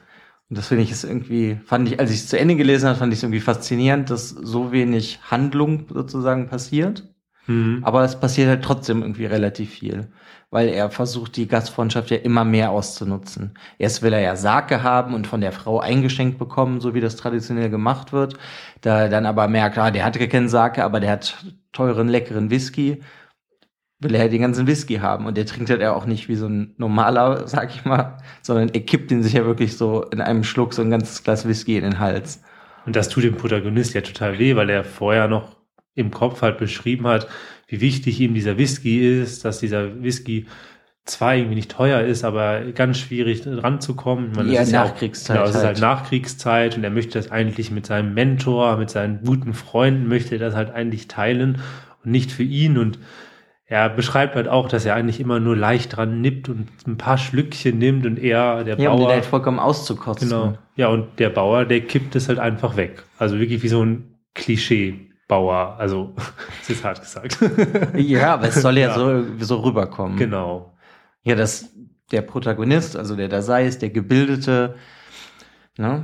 Und 0.50 0.58
das 0.58 0.68
finde 0.68 0.84
ich 0.84 0.92
ist 0.92 1.06
irgendwie, 1.06 1.58
fand 1.64 1.88
ich, 1.88 2.02
als 2.02 2.12
ich 2.12 2.18
es 2.18 2.28
zu 2.28 2.38
Ende 2.38 2.58
gelesen 2.58 2.90
habe, 2.90 3.00
fand 3.00 3.14
ich 3.14 3.20
es 3.20 3.24
irgendwie 3.24 3.40
faszinierend, 3.40 4.10
dass 4.10 4.28
so 4.28 4.74
wenig 4.74 5.22
Handlung 5.32 5.86
sozusagen 5.88 6.50
passiert. 6.50 7.13
Mhm. 7.48 7.80
Aber 7.84 8.04
es 8.04 8.20
passiert 8.20 8.48
halt 8.48 8.64
trotzdem 8.64 9.02
irgendwie 9.02 9.26
relativ 9.26 9.72
viel 9.72 10.10
weil 10.54 10.70
er 10.70 10.92
versucht, 10.92 11.36
die 11.36 11.48
Gastfreundschaft 11.48 12.12
ja 12.12 12.18
immer 12.18 12.46
mehr 12.46 12.70
auszunutzen. 12.70 13.58
Erst 13.80 14.04
will 14.04 14.14
er 14.14 14.20
ja 14.20 14.36
Sake 14.36 14.84
haben 14.84 15.16
und 15.16 15.26
von 15.26 15.42
der 15.42 15.52
Frau 15.52 15.80
eingeschenkt 15.80 16.38
bekommen, 16.38 16.80
so 16.80 16.94
wie 16.94 17.02
das 17.02 17.16
traditionell 17.16 17.72
gemacht 17.72 18.14
wird. 18.14 18.36
Da 18.82 19.02
er 19.02 19.10
dann 19.10 19.26
aber 19.26 19.48
merkt, 19.48 19.80
ah, 19.80 19.90
der 19.90 20.06
hat 20.06 20.16
ja 20.16 20.28
keinen 20.28 20.50
Sake, 20.50 20.84
aber 20.84 21.00
der 21.00 21.10
hat 21.10 21.44
teuren, 21.72 22.08
leckeren 22.08 22.52
Whisky, 22.52 23.02
will 23.98 24.14
er 24.14 24.26
ja 24.26 24.30
den 24.30 24.42
ganzen 24.42 24.68
Whisky 24.68 24.98
haben. 24.98 25.26
Und 25.26 25.38
der 25.38 25.48
trinkt 25.48 25.72
halt 25.72 25.82
ja 25.82 25.92
auch 25.92 26.06
nicht 26.06 26.30
wie 26.30 26.36
so 26.36 26.46
ein 26.46 26.76
normaler, 26.78 27.48
sag 27.48 27.74
ich 27.74 27.84
mal, 27.84 28.20
sondern 28.44 28.70
er 28.70 28.82
kippt 28.82 29.12
ihn 29.12 29.24
sich 29.24 29.34
ja 29.34 29.46
wirklich 29.46 29.76
so 29.76 30.04
in 30.04 30.22
einem 30.22 30.44
Schluck 30.44 30.76
so 30.76 30.84
ein 30.84 30.92
ganzes 30.92 31.24
Glas 31.24 31.48
Whisky 31.48 31.78
in 31.78 31.84
den 31.84 31.98
Hals. 31.98 32.44
Und 32.86 32.96
das 32.96 33.10
tut 33.10 33.24
dem 33.24 33.38
Protagonist 33.38 33.96
ja 33.96 34.02
total 34.02 34.38
weh, 34.38 34.56
weil 34.56 34.70
er 34.70 34.84
vorher 34.84 35.28
noch 35.28 35.63
im 35.96 36.12
Kopf 36.12 36.42
halt 36.42 36.58
beschrieben 36.58 37.08
hat, 37.08 37.28
wie 37.68 37.82
wichtig 37.82 38.20
ihm 38.20 38.34
dieser 38.34 38.58
Whisky 38.58 39.22
ist, 39.22 39.46
dass 39.46 39.60
dieser 39.60 40.04
Whisky 40.04 40.48
zwar 41.06 41.36
irgendwie 41.36 41.56
nicht 41.56 41.72
teuer 41.72 42.02
ist, 42.02 42.24
aber 42.24 42.62
ganz 42.74 42.98
schwierig 42.98 43.44
ranzukommen. 43.46 44.32
Man, 44.36 44.50
ja, 44.50 44.64
Nachkriegszeit. 44.64 45.36
Ja, 45.36 45.42
genau, 45.44 45.52
es 45.52 45.58
ist 45.58 45.66
halt 45.66 45.80
Nachkriegszeit 45.82 46.78
und 46.78 46.84
er 46.84 46.90
möchte 46.90 47.20
das 47.20 47.30
eigentlich 47.30 47.72
mit 47.72 47.86
seinem 47.86 48.14
Mentor, 48.14 48.78
mit 48.78 48.90
seinen 48.90 49.22
guten 49.24 49.54
Freunden, 49.54 50.08
möchte 50.08 50.36
er 50.36 50.40
das 50.40 50.56
halt 50.56 50.72
eigentlich 50.72 51.08
teilen 51.08 51.62
und 52.04 52.12
nicht 52.12 52.32
für 52.32 52.44
ihn 52.44 52.78
und 52.78 53.00
er 53.66 53.90
beschreibt 53.90 54.36
halt 54.36 54.48
auch, 54.48 54.68
dass 54.68 54.86
er 54.86 54.94
eigentlich 54.94 55.20
immer 55.20 55.40
nur 55.40 55.56
leicht 55.56 55.96
dran 55.96 56.22
nippt 56.22 56.48
und 56.48 56.68
ein 56.86 56.98
paar 56.98 57.18
Schlückchen 57.18 57.80
nimmt 57.80 58.06
und 58.06 58.20
er, 58.20 58.64
der 58.64 58.78
ja, 58.78 58.90
Bauer. 58.90 59.00
Um 59.00 59.06
den 59.08 59.10
halt 59.10 59.26
vollkommen 59.26 59.60
auszukotzen. 59.60 60.30
Genau. 60.30 60.58
Ja, 60.76 60.90
und 60.90 61.20
der 61.20 61.30
Bauer, 61.30 61.66
der 61.66 61.82
kippt 61.82 62.16
es 62.16 62.28
halt 62.28 62.40
einfach 62.40 62.78
weg. 62.78 63.04
Also 63.18 63.40
wirklich 63.40 63.64
wie 63.64 63.70
so 63.70 63.84
ein 63.84 64.20
Klischee. 64.36 65.10
Bauer, 65.28 65.76
also 65.78 66.14
das 66.60 66.70
ist 66.70 66.84
hart 66.84 67.02
gesagt. 67.02 67.38
ja, 67.96 68.36
aber 68.36 68.48
es 68.48 68.56
soll 68.56 68.78
ja, 68.78 68.88
ja, 68.88 68.94
So, 68.94 69.24
so 69.40 69.60
rüberkommen. 69.62 70.18
Genau. 70.18 70.74
Ja, 71.24 71.36
dass 71.36 71.70
der 72.12 72.22
Protagonist, 72.22 72.96
also 72.96 73.16
der 73.16 73.30
da 73.30 73.42
sei, 73.42 73.66
ist 73.66 73.82
der 73.82 73.90
gebildete 73.90 74.76
ne, 75.78 76.04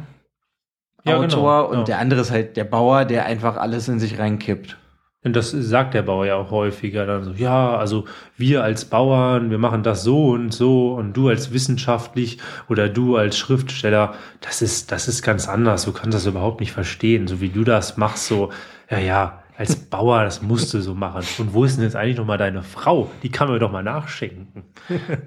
ja, 1.06 1.18
Autor 1.18 1.28
genau, 1.28 1.66
und 1.66 1.78
ja. 1.80 1.84
der 1.84 2.00
andere 2.00 2.22
ist 2.22 2.32
halt 2.32 2.58
der 2.58 2.64
Bauer, 2.64 3.06
der 3.06 3.26
einfach 3.26 3.58
alles 3.58 3.88
in 3.88 4.00
sich 4.00 4.20
reinkippt. 4.20 4.78
Und 5.22 5.36
das 5.36 5.52
sagt 5.52 5.96
der 5.96 6.02
Bauer 6.04 6.26
ja 6.26 6.36
auch 6.36 6.50
häufiger 6.50 7.06
dann 7.06 7.26
so, 7.26 7.32
ja, 7.32 7.76
also 7.76 8.06
wir 8.38 8.64
als 8.64 8.86
Bauern, 8.86 9.52
wir 9.52 9.58
machen 9.58 9.84
das 9.84 10.04
so 10.04 10.30
und 10.30 10.54
so 10.54 10.94
und 10.94 11.12
du 11.12 11.28
als 11.28 11.52
wissenschaftlich 11.52 12.38
oder 12.70 12.88
du 12.88 13.18
als 13.18 13.38
Schriftsteller, 13.38 14.14
das 14.40 14.62
ist, 14.62 14.94
das 14.94 15.10
ist 15.10 15.22
ganz 15.22 15.50
anders. 15.50 15.84
Du 15.84 15.92
kannst 15.92 16.16
das 16.16 16.26
überhaupt 16.26 16.62
nicht 16.62 16.72
verstehen, 16.72 17.28
so 17.28 17.42
wie 17.42 17.50
du 17.50 17.66
das 17.66 17.98
machst, 17.98 18.28
so, 18.28 18.52
ja, 18.90 19.00
ja, 19.00 19.44
als 19.60 19.76
Bauer, 19.76 20.24
das 20.24 20.42
musst 20.42 20.74
du 20.74 20.80
so 20.80 20.96
machen. 20.96 21.22
Und 21.38 21.54
wo 21.54 21.66
ist 21.66 21.76
denn 21.76 21.84
jetzt 21.84 21.98
eigentlich 21.98 22.18
nochmal 22.18 22.38
deine 22.38 22.64
Frau? 22.64 23.12
Die 23.24 23.30
kann 23.30 23.50
mir 23.50 23.60
doch 23.60 23.72
mal 23.72 23.84
nachschenken. 23.84 24.64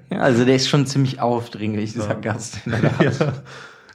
ja, 0.09 0.19
also 0.19 0.43
der 0.43 0.55
ist 0.55 0.67
schon 0.67 0.87
ziemlich 0.87 1.21
aufdringlich, 1.21 1.93
dieser 1.93 2.09
ja. 2.09 2.13
Gast. 2.15 2.59
Ja. 2.65 3.33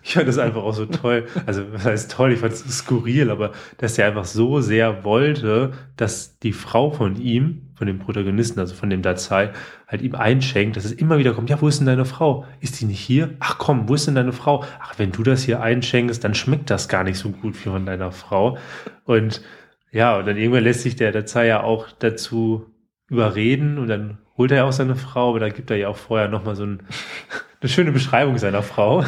ich 0.04 0.14
fand 0.14 0.28
das 0.28 0.38
einfach 0.38 0.62
auch 0.62 0.74
so 0.74 0.86
toll. 0.86 1.26
Also, 1.44 1.64
was 1.72 1.84
heißt 1.84 2.12
toll? 2.12 2.32
Ich 2.32 2.38
fand 2.38 2.52
es 2.52 2.60
skurril, 2.60 3.30
aber 3.30 3.50
dass 3.78 3.98
er 3.98 4.06
einfach 4.06 4.26
so 4.26 4.60
sehr 4.60 5.02
wollte, 5.02 5.72
dass 5.96 6.38
die 6.38 6.52
Frau 6.52 6.92
von 6.92 7.16
ihm, 7.16 7.62
von 7.74 7.88
dem 7.88 7.98
Protagonisten, 7.98 8.60
also 8.60 8.76
von 8.76 8.90
dem 8.90 9.02
Dazai, 9.02 9.50
halt 9.88 10.02
ihm 10.02 10.14
einschenkt, 10.14 10.76
dass 10.76 10.84
es 10.84 10.92
immer 10.92 11.18
wieder 11.18 11.34
kommt, 11.34 11.50
ja, 11.50 11.60
wo 11.60 11.66
ist 11.66 11.80
denn 11.80 11.86
deine 11.86 12.04
Frau? 12.04 12.46
Ist 12.60 12.80
die 12.80 12.84
nicht 12.84 13.00
hier? 13.00 13.34
Ach 13.40 13.58
komm, 13.58 13.88
wo 13.88 13.94
ist 13.94 14.06
denn 14.06 14.14
deine 14.14 14.32
Frau? 14.32 14.64
Ach, 14.80 14.94
wenn 14.98 15.10
du 15.10 15.24
das 15.24 15.42
hier 15.42 15.62
einschenkst, 15.62 16.22
dann 16.22 16.34
schmeckt 16.34 16.70
das 16.70 16.88
gar 16.88 17.02
nicht 17.02 17.18
so 17.18 17.30
gut 17.30 17.56
wie 17.56 17.70
von 17.70 17.86
deiner 17.86 18.12
Frau. 18.12 18.56
Und 19.04 19.42
ja, 19.90 20.18
und 20.18 20.26
dann 20.26 20.36
irgendwann 20.36 20.64
lässt 20.64 20.82
sich 20.82 20.96
der 20.96 21.12
Dazai 21.12 21.46
ja 21.46 21.62
auch 21.62 21.88
dazu 21.98 22.66
überreden 23.08 23.78
und 23.78 23.88
dann 23.88 24.18
holt 24.36 24.50
er 24.50 24.58
ja 24.58 24.64
auch 24.64 24.72
seine 24.72 24.96
Frau, 24.96 25.30
aber 25.30 25.40
da 25.40 25.48
gibt 25.48 25.70
er 25.70 25.76
ja 25.76 25.88
auch 25.88 25.96
vorher 25.96 26.28
nochmal 26.28 26.56
so 26.56 26.64
ein, 26.64 26.82
eine 27.60 27.68
schöne 27.68 27.92
Beschreibung 27.92 28.38
seiner 28.38 28.62
Frau. 28.62 29.04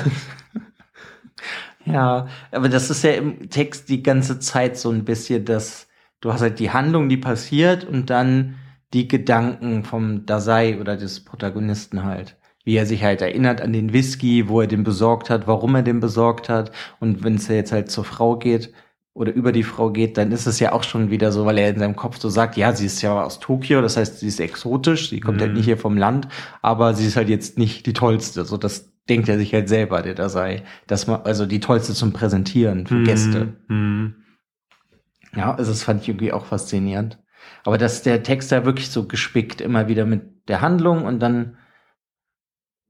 Ja, 1.84 2.28
aber 2.50 2.68
das 2.68 2.90
ist 2.90 3.02
ja 3.04 3.12
im 3.12 3.48
Text 3.48 3.88
die 3.88 4.02
ganze 4.02 4.38
Zeit 4.38 4.76
so 4.76 4.90
ein 4.90 5.04
bisschen, 5.04 5.44
dass 5.44 5.88
du 6.20 6.32
hast 6.32 6.42
halt 6.42 6.58
die 6.58 6.70
Handlung, 6.70 7.08
die 7.08 7.16
passiert 7.16 7.84
und 7.84 8.10
dann 8.10 8.56
die 8.92 9.08
Gedanken 9.08 9.84
vom 9.84 10.26
Dasei 10.26 10.78
oder 10.80 10.96
des 10.96 11.24
Protagonisten 11.24 12.04
halt. 12.04 12.36
Wie 12.64 12.76
er 12.76 12.86
sich 12.86 13.02
halt 13.02 13.22
erinnert 13.22 13.62
an 13.62 13.72
den 13.72 13.92
Whisky, 13.92 14.48
wo 14.48 14.60
er 14.60 14.66
den 14.66 14.84
besorgt 14.84 15.30
hat, 15.30 15.46
warum 15.46 15.74
er 15.74 15.82
den 15.82 16.00
besorgt 16.00 16.48
hat. 16.48 16.70
Und 16.98 17.24
wenn 17.24 17.36
es 17.36 17.48
ja 17.48 17.54
jetzt 17.54 17.72
halt 17.72 17.90
zur 17.90 18.04
Frau 18.04 18.36
geht, 18.36 18.72
oder 19.20 19.34
über 19.34 19.52
die 19.52 19.64
Frau 19.64 19.90
geht, 19.90 20.16
dann 20.16 20.32
ist 20.32 20.46
es 20.46 20.60
ja 20.60 20.72
auch 20.72 20.82
schon 20.82 21.10
wieder 21.10 21.30
so, 21.30 21.44
weil 21.44 21.58
er 21.58 21.68
in 21.68 21.78
seinem 21.78 21.94
Kopf 21.94 22.18
so 22.18 22.30
sagt, 22.30 22.56
ja, 22.56 22.72
sie 22.72 22.86
ist 22.86 23.02
ja 23.02 23.22
aus 23.22 23.38
Tokio, 23.38 23.82
das 23.82 23.98
heißt, 23.98 24.18
sie 24.18 24.26
ist 24.26 24.40
exotisch, 24.40 25.10
sie 25.10 25.20
kommt 25.20 25.36
mhm. 25.36 25.42
halt 25.42 25.52
nicht 25.52 25.66
hier 25.66 25.76
vom 25.76 25.98
Land, 25.98 26.26
aber 26.62 26.94
sie 26.94 27.06
ist 27.06 27.16
halt 27.16 27.28
jetzt 27.28 27.58
nicht 27.58 27.84
die 27.84 27.92
tollste. 27.92 28.46
So, 28.46 28.56
das 28.56 28.90
denkt 29.10 29.28
er 29.28 29.36
sich 29.36 29.52
halt 29.52 29.68
selber, 29.68 30.00
der 30.00 30.14
da 30.14 30.30
sei. 30.30 30.62
dass 30.86 31.06
man, 31.06 31.20
also 31.20 31.44
die 31.44 31.60
tollste 31.60 31.92
zum 31.92 32.14
Präsentieren 32.14 32.86
für 32.86 32.94
mhm. 32.94 33.04
Gäste. 33.04 33.48
Mhm. 33.68 34.14
Ja, 35.36 35.54
also 35.54 35.70
das 35.70 35.82
fand 35.82 36.00
ich 36.00 36.08
irgendwie 36.08 36.32
auch 36.32 36.46
faszinierend. 36.46 37.18
Aber 37.64 37.76
dass 37.76 38.02
der 38.02 38.22
Text 38.22 38.50
da 38.50 38.64
wirklich 38.64 38.88
so 38.88 39.06
gespickt 39.06 39.60
immer 39.60 39.86
wieder 39.86 40.06
mit 40.06 40.48
der 40.48 40.62
Handlung 40.62 41.04
und 41.04 41.20
dann 41.20 41.58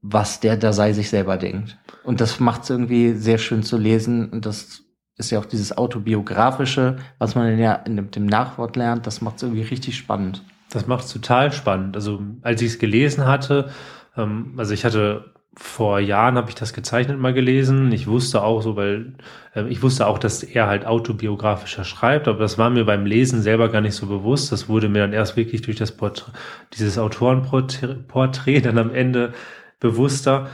was 0.00 0.38
der 0.38 0.56
da 0.56 0.72
sei 0.72 0.92
sich 0.92 1.10
selber 1.10 1.36
denkt. 1.36 1.76
Und 2.04 2.20
das 2.20 2.38
macht 2.38 2.62
es 2.62 2.70
irgendwie 2.70 3.14
sehr 3.14 3.38
schön 3.38 3.64
zu 3.64 3.76
lesen 3.76 4.30
und 4.30 4.46
das 4.46 4.84
ist 5.20 5.30
ja 5.30 5.38
auch 5.38 5.44
dieses 5.44 5.76
autobiografische, 5.76 6.96
was 7.18 7.34
man 7.34 7.58
ja 7.58 7.74
in 7.74 8.10
dem 8.10 8.26
Nachwort 8.26 8.76
lernt, 8.76 9.06
das 9.06 9.20
macht 9.20 9.36
es 9.36 9.44
irgendwie 9.44 9.62
richtig 9.62 9.96
spannend. 9.96 10.42
Das 10.70 10.86
macht 10.86 11.04
es 11.04 11.12
total 11.12 11.52
spannend. 11.52 11.96
Also 11.96 12.20
als 12.42 12.62
ich 12.62 12.68
es 12.68 12.78
gelesen 12.78 13.26
hatte, 13.26 13.70
ähm, 14.16 14.54
also 14.56 14.74
ich 14.74 14.84
hatte 14.84 15.32
vor 15.54 15.98
Jahren 15.98 16.36
habe 16.36 16.48
ich 16.48 16.54
das 16.54 16.72
gezeichnet 16.72 17.18
mal 17.18 17.34
gelesen. 17.34 17.90
Ich 17.92 18.06
wusste 18.06 18.42
auch 18.42 18.62
so, 18.62 18.76
weil 18.76 19.14
äh, 19.54 19.64
ich 19.68 19.82
wusste 19.82 20.06
auch, 20.06 20.18
dass 20.18 20.42
er 20.42 20.68
halt 20.68 20.86
autobiografischer 20.86 21.84
schreibt, 21.84 22.28
aber 22.28 22.38
das 22.38 22.56
war 22.56 22.70
mir 22.70 22.84
beim 22.84 23.04
Lesen 23.04 23.42
selber 23.42 23.68
gar 23.68 23.80
nicht 23.80 23.94
so 23.94 24.06
bewusst. 24.06 24.52
Das 24.52 24.68
wurde 24.68 24.88
mir 24.88 25.00
dann 25.00 25.12
erst 25.12 25.36
wirklich 25.36 25.62
durch 25.62 25.76
das 25.76 25.92
Porträt, 25.92 26.32
dieses 26.74 26.98
Autorenporträt 26.98 28.60
dann 28.60 28.78
am 28.78 28.94
Ende 28.94 29.32
bewusster. 29.80 30.48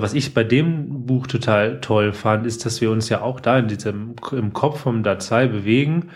Was 0.00 0.14
ich 0.14 0.32
bei 0.32 0.42
dem 0.42 1.04
Buch 1.04 1.26
total 1.26 1.80
toll 1.80 2.14
fand, 2.14 2.46
ist, 2.46 2.64
dass 2.64 2.80
wir 2.80 2.90
uns 2.90 3.10
ja 3.10 3.20
auch 3.20 3.40
da 3.40 3.58
in 3.58 3.68
diesem, 3.68 4.14
im 4.32 4.54
Kopf 4.54 4.80
vom 4.80 5.02
Datei 5.02 5.46
bewegen 5.46 6.10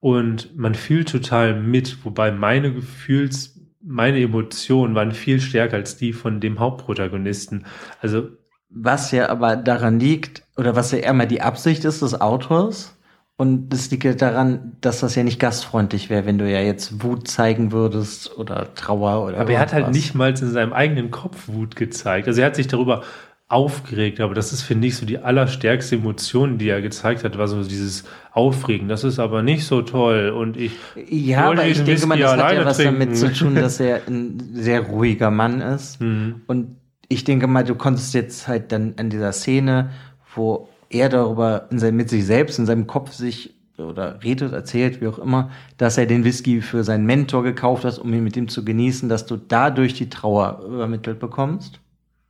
und 0.00 0.54
man 0.56 0.74
fühlt 0.74 1.08
total 1.08 1.58
mit, 1.58 2.04
wobei 2.04 2.30
meine 2.30 2.74
Gefühls, 2.74 3.58
meine 3.80 4.20
Emotionen 4.20 4.94
waren 4.94 5.12
viel 5.12 5.40
stärker 5.40 5.76
als 5.76 5.96
die 5.96 6.12
von 6.12 6.40
dem 6.40 6.58
Hauptprotagonisten. 6.58 7.64
Also. 8.02 8.28
Was 8.68 9.12
ja 9.12 9.28
aber 9.28 9.56
daran 9.56 9.98
liegt, 9.98 10.42
oder 10.56 10.76
was 10.76 10.92
ja 10.92 10.98
eher 10.98 11.14
mal 11.14 11.26
die 11.26 11.40
Absicht 11.40 11.84
ist 11.86 12.02
des 12.02 12.20
Autors, 12.20 12.98
und 13.36 13.70
das 13.70 13.90
liegt 13.90 14.22
daran, 14.22 14.76
dass 14.80 15.00
das 15.00 15.14
ja 15.14 15.24
nicht 15.24 15.40
gastfreundlich 15.40 16.10
wäre, 16.10 16.26
wenn 16.26 16.38
du 16.38 16.50
ja 16.50 16.60
jetzt 16.60 17.02
Wut 17.02 17.26
zeigen 17.26 17.72
würdest 17.72 18.38
oder 18.38 18.72
Trauer 18.74 19.26
oder. 19.26 19.38
Aber 19.38 19.50
er 19.50 19.58
hat 19.58 19.72
halt 19.72 19.90
nicht 19.90 20.14
mal 20.14 20.30
in 20.30 20.36
seinem 20.36 20.72
eigenen 20.72 21.10
Kopf 21.10 21.48
Wut 21.48 21.74
gezeigt. 21.74 22.28
Also 22.28 22.40
er 22.40 22.48
hat 22.48 22.56
sich 22.56 22.68
darüber 22.68 23.02
aufgeregt, 23.48 24.20
aber 24.20 24.34
das 24.34 24.52
ist, 24.52 24.62
finde 24.62 24.88
ich, 24.88 24.96
so 24.96 25.04
die 25.04 25.18
allerstärkste 25.18 25.96
Emotion, 25.96 26.56
die 26.56 26.68
er 26.68 26.80
gezeigt 26.80 27.22
hat, 27.22 27.36
war 27.36 27.48
so 27.48 27.62
dieses 27.62 28.04
Aufregen. 28.32 28.88
Das 28.88 29.04
ist 29.04 29.18
aber 29.18 29.42
nicht 29.42 29.66
so 29.66 29.82
toll 29.82 30.30
und 30.30 30.56
ich. 30.56 30.72
Ja, 31.08 31.50
aber 31.50 31.66
ich 31.66 31.82
denke 31.84 32.06
mal, 32.06 32.18
das 32.18 32.32
hat 32.32 32.52
ja 32.54 32.64
was 32.64 32.78
trinken. 32.78 33.00
damit 33.00 33.16
zu 33.16 33.32
tun, 33.32 33.54
dass 33.54 33.78
er 33.78 34.00
ein 34.08 34.52
sehr 34.54 34.80
ruhiger 34.80 35.30
Mann 35.30 35.60
ist. 35.60 36.00
Mhm. 36.00 36.42
Und 36.46 36.76
ich 37.08 37.24
denke 37.24 37.46
mal, 37.46 37.64
du 37.64 37.74
konntest 37.74 38.14
jetzt 38.14 38.48
halt 38.48 38.72
dann 38.72 38.94
an 38.96 39.10
dieser 39.10 39.32
Szene, 39.32 39.90
wo 40.34 40.68
er 40.92 41.08
darüber 41.08 41.66
in 41.70 41.78
sein, 41.78 41.96
mit 41.96 42.08
sich 42.08 42.26
selbst, 42.26 42.58
in 42.58 42.66
seinem 42.66 42.86
Kopf 42.86 43.12
sich 43.12 43.54
oder 43.78 44.22
redet, 44.22 44.52
erzählt, 44.52 45.00
wie 45.00 45.08
auch 45.08 45.18
immer, 45.18 45.50
dass 45.76 45.98
er 45.98 46.06
den 46.06 46.24
Whisky 46.24 46.60
für 46.60 46.84
seinen 46.84 47.06
Mentor 47.06 47.42
gekauft 47.42 47.84
hat, 47.84 47.98
um 47.98 48.12
ihn 48.12 48.22
mit 48.22 48.36
ihm 48.36 48.48
zu 48.48 48.64
genießen, 48.64 49.08
dass 49.08 49.26
du 49.26 49.36
dadurch 49.36 49.94
die 49.94 50.08
Trauer 50.08 50.62
übermittelt 50.66 51.18
bekommst. 51.18 51.80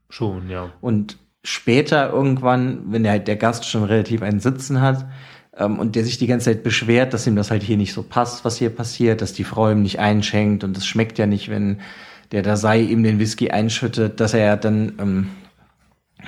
Schon, 0.09 0.49
ja. 0.49 0.71
Und 0.81 1.19
später 1.42 2.11
irgendwann, 2.11 2.92
wenn 2.92 3.02
der 3.02 3.12
halt 3.12 3.28
der 3.28 3.37
Gast 3.37 3.69
schon 3.69 3.85
relativ 3.85 4.23
einen 4.23 4.40
Sitzen 4.40 4.81
hat, 4.81 5.07
ähm, 5.57 5.78
und 5.78 5.97
der 5.97 6.04
sich 6.04 6.19
die 6.19 6.26
ganze 6.26 6.47
Zeit 6.47 6.62
beschwert, 6.62 7.12
dass 7.12 7.26
ihm 7.26 7.37
das 7.37 7.50
halt 7.50 7.62
hier 7.62 7.76
nicht 7.76 7.92
so 7.92 8.02
passt, 8.02 8.45
was 8.45 8.57
hier 8.57 8.71
passiert, 8.71 9.21
dass 9.21 9.33
die 9.33 9.45
Frau 9.45 9.71
ihm 9.71 9.83
nicht 9.83 9.99
einschenkt 9.99 10.64
und 10.64 10.76
es 10.76 10.87
schmeckt 10.87 11.19
ja 11.19 11.26
nicht, 11.26 11.50
wenn 11.50 11.81
der 12.33 12.42
da 12.42 12.57
sei 12.57 12.81
ihm 12.81 13.02
den 13.02 13.19
Whisky 13.19 13.50
einschüttet, 13.50 14.19
dass 14.21 14.33
er 14.33 14.45
ja 14.45 14.57
dann, 14.57 14.95
ähm, 14.99 15.28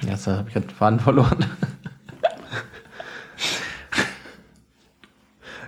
jetzt 0.07 0.26
habe 0.26 0.49
ich 0.49 0.55
gerade 0.55 0.67
den 0.67 0.76
Faden 0.76 1.00
verloren. 1.00 1.47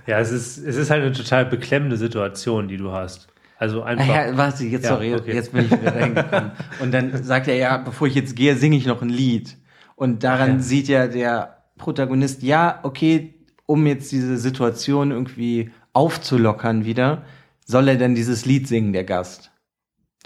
Ja, 0.07 0.21
es 0.21 0.31
ist, 0.31 0.59
es 0.59 0.77
ist 0.77 0.91
halt 0.91 1.03
eine 1.03 1.13
total 1.13 1.47
beklemmende 1.47 1.97
Situation, 1.97 2.69
die 2.69 2.77
du 2.77 2.93
hast. 2.93 3.29
Also 3.59 3.83
einfach. 3.83 4.07
Ja, 4.07 4.37
warte, 4.37 4.65
jetzt, 4.65 4.85
ja, 4.85 4.91
sorry, 4.91 5.15
okay. 5.15 5.35
jetzt 5.35 5.53
bin 5.53 5.65
ich 5.65 5.71
wieder 5.71 5.95
reingekommen. 5.95 6.53
Und 6.81 6.93
dann 6.93 7.23
sagt 7.23 7.49
er, 7.49 7.57
ja, 7.57 7.79
bevor 7.79 8.07
ich 8.07 8.15
jetzt 8.15 8.37
gehe, 8.37 8.55
singe 8.55 8.77
ich 8.77 8.87
noch 8.87 9.03
ein 9.03 9.09
Lied. 9.09 9.57
Und 9.95 10.25
daran 10.25 10.57
ja. 10.57 10.59
sieht 10.59 10.89
ja 10.89 11.07
der 11.07 11.63
Protagonist, 11.79 12.43
ja, 12.43 12.81
okay, 12.83 13.35
um 13.65 13.87
jetzt 13.87 14.13
diese 14.13 14.37
Situation 14.37 15.11
irgendwie 15.11 15.71
aufzulockern 15.93 16.85
wieder, 16.85 17.25
soll 17.65 17.89
er 17.89 17.97
dann 17.97 18.15
dieses 18.15 18.45
Lied 18.45 18.69
singen, 18.69 18.93
der 18.93 19.05
Gast. 19.05 19.51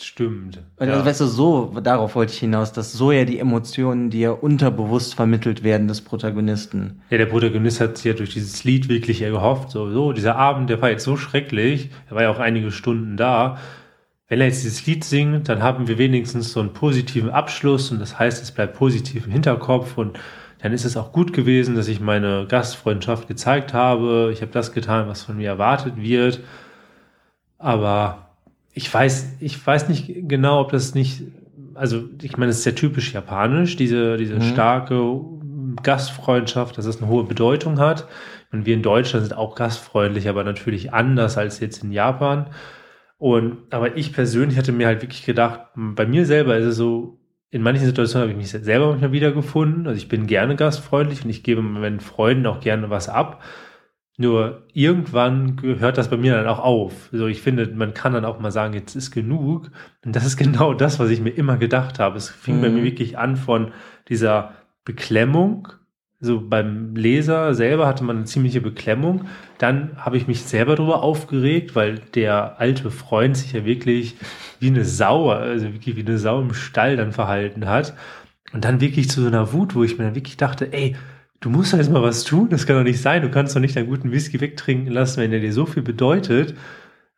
Stimmt. 0.02 0.58
Und 0.76 0.88
ja. 0.88 0.94
also, 0.94 1.04
weißt 1.04 1.20
du, 1.20 1.26
so, 1.26 1.80
darauf 1.82 2.14
wollte 2.14 2.32
ich 2.32 2.38
hinaus, 2.38 2.72
dass 2.72 2.92
so 2.92 3.12
ja 3.12 3.24
die 3.24 3.38
Emotionen, 3.38 4.10
die 4.10 4.20
ja 4.20 4.30
unterbewusst 4.30 5.14
vermittelt 5.14 5.62
werden 5.62 5.88
des 5.88 6.00
Protagonisten. 6.00 7.02
Ja, 7.10 7.18
der 7.18 7.26
Protagonist 7.26 7.80
hat 7.80 7.98
sich 7.98 8.06
ja 8.06 8.12
durch 8.14 8.32
dieses 8.32 8.64
Lied 8.64 8.88
wirklich 8.88 9.18
gehofft, 9.20 9.70
so, 9.70 9.90
so, 9.90 10.12
dieser 10.12 10.36
Abend, 10.36 10.70
der 10.70 10.80
war 10.80 10.90
jetzt 10.90 11.04
so 11.04 11.16
schrecklich, 11.16 11.90
er 12.08 12.16
war 12.16 12.22
ja 12.22 12.30
auch 12.30 12.38
einige 12.38 12.72
Stunden 12.72 13.16
da. 13.16 13.58
Wenn 14.28 14.40
er 14.40 14.46
jetzt 14.46 14.62
dieses 14.62 14.86
Lied 14.86 15.04
singt, 15.04 15.48
dann 15.48 15.62
haben 15.62 15.88
wir 15.88 15.98
wenigstens 15.98 16.52
so 16.52 16.60
einen 16.60 16.72
positiven 16.72 17.30
Abschluss 17.30 17.90
und 17.90 18.00
das 18.00 18.18
heißt, 18.18 18.42
es 18.42 18.52
bleibt 18.52 18.76
positiv 18.76 19.26
im 19.26 19.32
Hinterkopf 19.32 19.98
und 19.98 20.18
dann 20.62 20.72
ist 20.72 20.84
es 20.84 20.96
auch 20.96 21.12
gut 21.12 21.32
gewesen, 21.32 21.74
dass 21.74 21.88
ich 21.88 22.00
meine 22.00 22.46
Gastfreundschaft 22.46 23.28
gezeigt 23.28 23.74
habe. 23.74 24.30
Ich 24.32 24.42
habe 24.42 24.52
das 24.52 24.72
getan, 24.72 25.08
was 25.08 25.22
von 25.22 25.36
mir 25.36 25.48
erwartet 25.48 25.94
wird. 25.96 26.40
Aber 27.58 28.29
ich 28.72 28.92
weiß, 28.92 29.36
ich 29.40 29.66
weiß 29.66 29.88
nicht 29.88 30.28
genau, 30.28 30.60
ob 30.60 30.72
das 30.72 30.94
nicht, 30.94 31.22
also 31.74 32.04
ich 32.22 32.36
meine, 32.36 32.50
es 32.50 32.58
ist 32.58 32.64
sehr 32.64 32.74
typisch 32.74 33.12
japanisch, 33.12 33.76
diese, 33.76 34.16
diese 34.16 34.36
mhm. 34.36 34.42
starke 34.42 35.20
Gastfreundschaft, 35.82 36.78
dass 36.78 36.86
es 36.86 36.98
eine 36.98 37.08
hohe 37.10 37.24
Bedeutung 37.24 37.78
hat. 37.78 38.06
Und 38.52 38.66
wir 38.66 38.74
in 38.74 38.82
Deutschland 38.82 39.26
sind 39.26 39.36
auch 39.36 39.54
gastfreundlich, 39.54 40.28
aber 40.28 40.44
natürlich 40.44 40.92
anders 40.92 41.38
als 41.38 41.60
jetzt 41.60 41.84
in 41.84 41.92
Japan. 41.92 42.46
Und, 43.18 43.58
aber 43.70 43.96
ich 43.96 44.12
persönlich 44.12 44.58
hatte 44.58 44.72
mir 44.72 44.86
halt 44.86 45.02
wirklich 45.02 45.24
gedacht, 45.24 45.60
bei 45.74 46.06
mir 46.06 46.26
selber 46.26 46.56
ist 46.56 46.66
es 46.66 46.76
so, 46.76 47.18
in 47.50 47.62
manchen 47.62 47.84
Situationen 47.84 48.22
habe 48.22 48.32
ich 48.32 48.52
mich 48.52 48.64
selber 48.64 48.88
manchmal 48.88 49.12
wiedergefunden. 49.12 49.86
Also 49.86 49.98
ich 49.98 50.08
bin 50.08 50.26
gerne 50.26 50.56
gastfreundlich 50.56 51.24
und 51.24 51.30
ich 51.30 51.42
gebe 51.42 51.62
meinen 51.62 52.00
Freunden 52.00 52.46
auch 52.46 52.60
gerne 52.60 52.90
was 52.90 53.08
ab. 53.08 53.42
Nur 54.20 54.64
irgendwann 54.74 55.56
hört 55.62 55.96
das 55.96 56.10
bei 56.10 56.18
mir 56.18 56.34
dann 56.34 56.46
auch 56.46 56.58
auf. 56.58 57.08
Also 57.10 57.26
ich 57.26 57.40
finde, 57.40 57.66
man 57.74 57.94
kann 57.94 58.12
dann 58.12 58.26
auch 58.26 58.38
mal 58.38 58.50
sagen, 58.50 58.74
jetzt 58.74 58.94
ist 58.94 59.12
genug. 59.12 59.70
Und 60.04 60.14
das 60.14 60.26
ist 60.26 60.36
genau 60.36 60.74
das, 60.74 60.98
was 60.98 61.08
ich 61.08 61.22
mir 61.22 61.30
immer 61.30 61.56
gedacht 61.56 61.98
habe. 61.98 62.18
Es 62.18 62.28
fing 62.28 62.58
mhm. 62.58 62.60
bei 62.60 62.68
mir 62.68 62.80
mhm. 62.80 62.84
wirklich 62.84 63.16
an 63.16 63.36
von 63.38 63.72
dieser 64.10 64.52
Beklemmung. 64.84 65.68
So 66.20 66.46
beim 66.46 66.94
Leser 66.94 67.54
selber 67.54 67.86
hatte 67.86 68.04
man 68.04 68.16
eine 68.16 68.24
ziemliche 68.26 68.60
Beklemmung. 68.60 69.24
Dann 69.56 69.96
habe 69.96 70.18
ich 70.18 70.28
mich 70.28 70.42
selber 70.42 70.76
darüber 70.76 71.02
aufgeregt, 71.02 71.74
weil 71.74 72.00
der 72.14 72.60
alte 72.60 72.90
Freund 72.90 73.38
sich 73.38 73.54
ja 73.54 73.64
wirklich 73.64 74.16
wie 74.58 74.66
eine 74.66 74.84
Sau, 74.84 75.30
also 75.30 75.72
wirklich 75.72 75.96
wie 75.96 76.04
eine 76.04 76.18
Sau 76.18 76.42
im 76.42 76.52
Stall 76.52 76.98
dann 76.98 77.12
verhalten 77.12 77.66
hat. 77.70 77.94
Und 78.52 78.66
dann 78.66 78.82
wirklich 78.82 79.08
zu 79.08 79.22
so 79.22 79.28
einer 79.28 79.54
Wut, 79.54 79.74
wo 79.74 79.82
ich 79.82 79.96
mir 79.96 80.04
dann 80.04 80.14
wirklich 80.14 80.36
dachte, 80.36 80.74
ey, 80.74 80.94
du 81.40 81.50
musst 81.50 81.72
halt 81.72 81.90
mal 81.90 82.02
was 82.02 82.24
tun, 82.24 82.48
das 82.50 82.66
kann 82.66 82.76
doch 82.76 82.84
nicht 82.84 83.00
sein, 83.00 83.22
du 83.22 83.30
kannst 83.30 83.56
doch 83.56 83.60
nicht 83.60 83.76
deinen 83.76 83.88
guten 83.88 84.12
Whisky 84.12 84.40
wegtrinken 84.40 84.92
lassen, 84.92 85.20
wenn 85.20 85.32
er 85.32 85.40
dir 85.40 85.52
so 85.52 85.66
viel 85.66 85.82
bedeutet. 85.82 86.54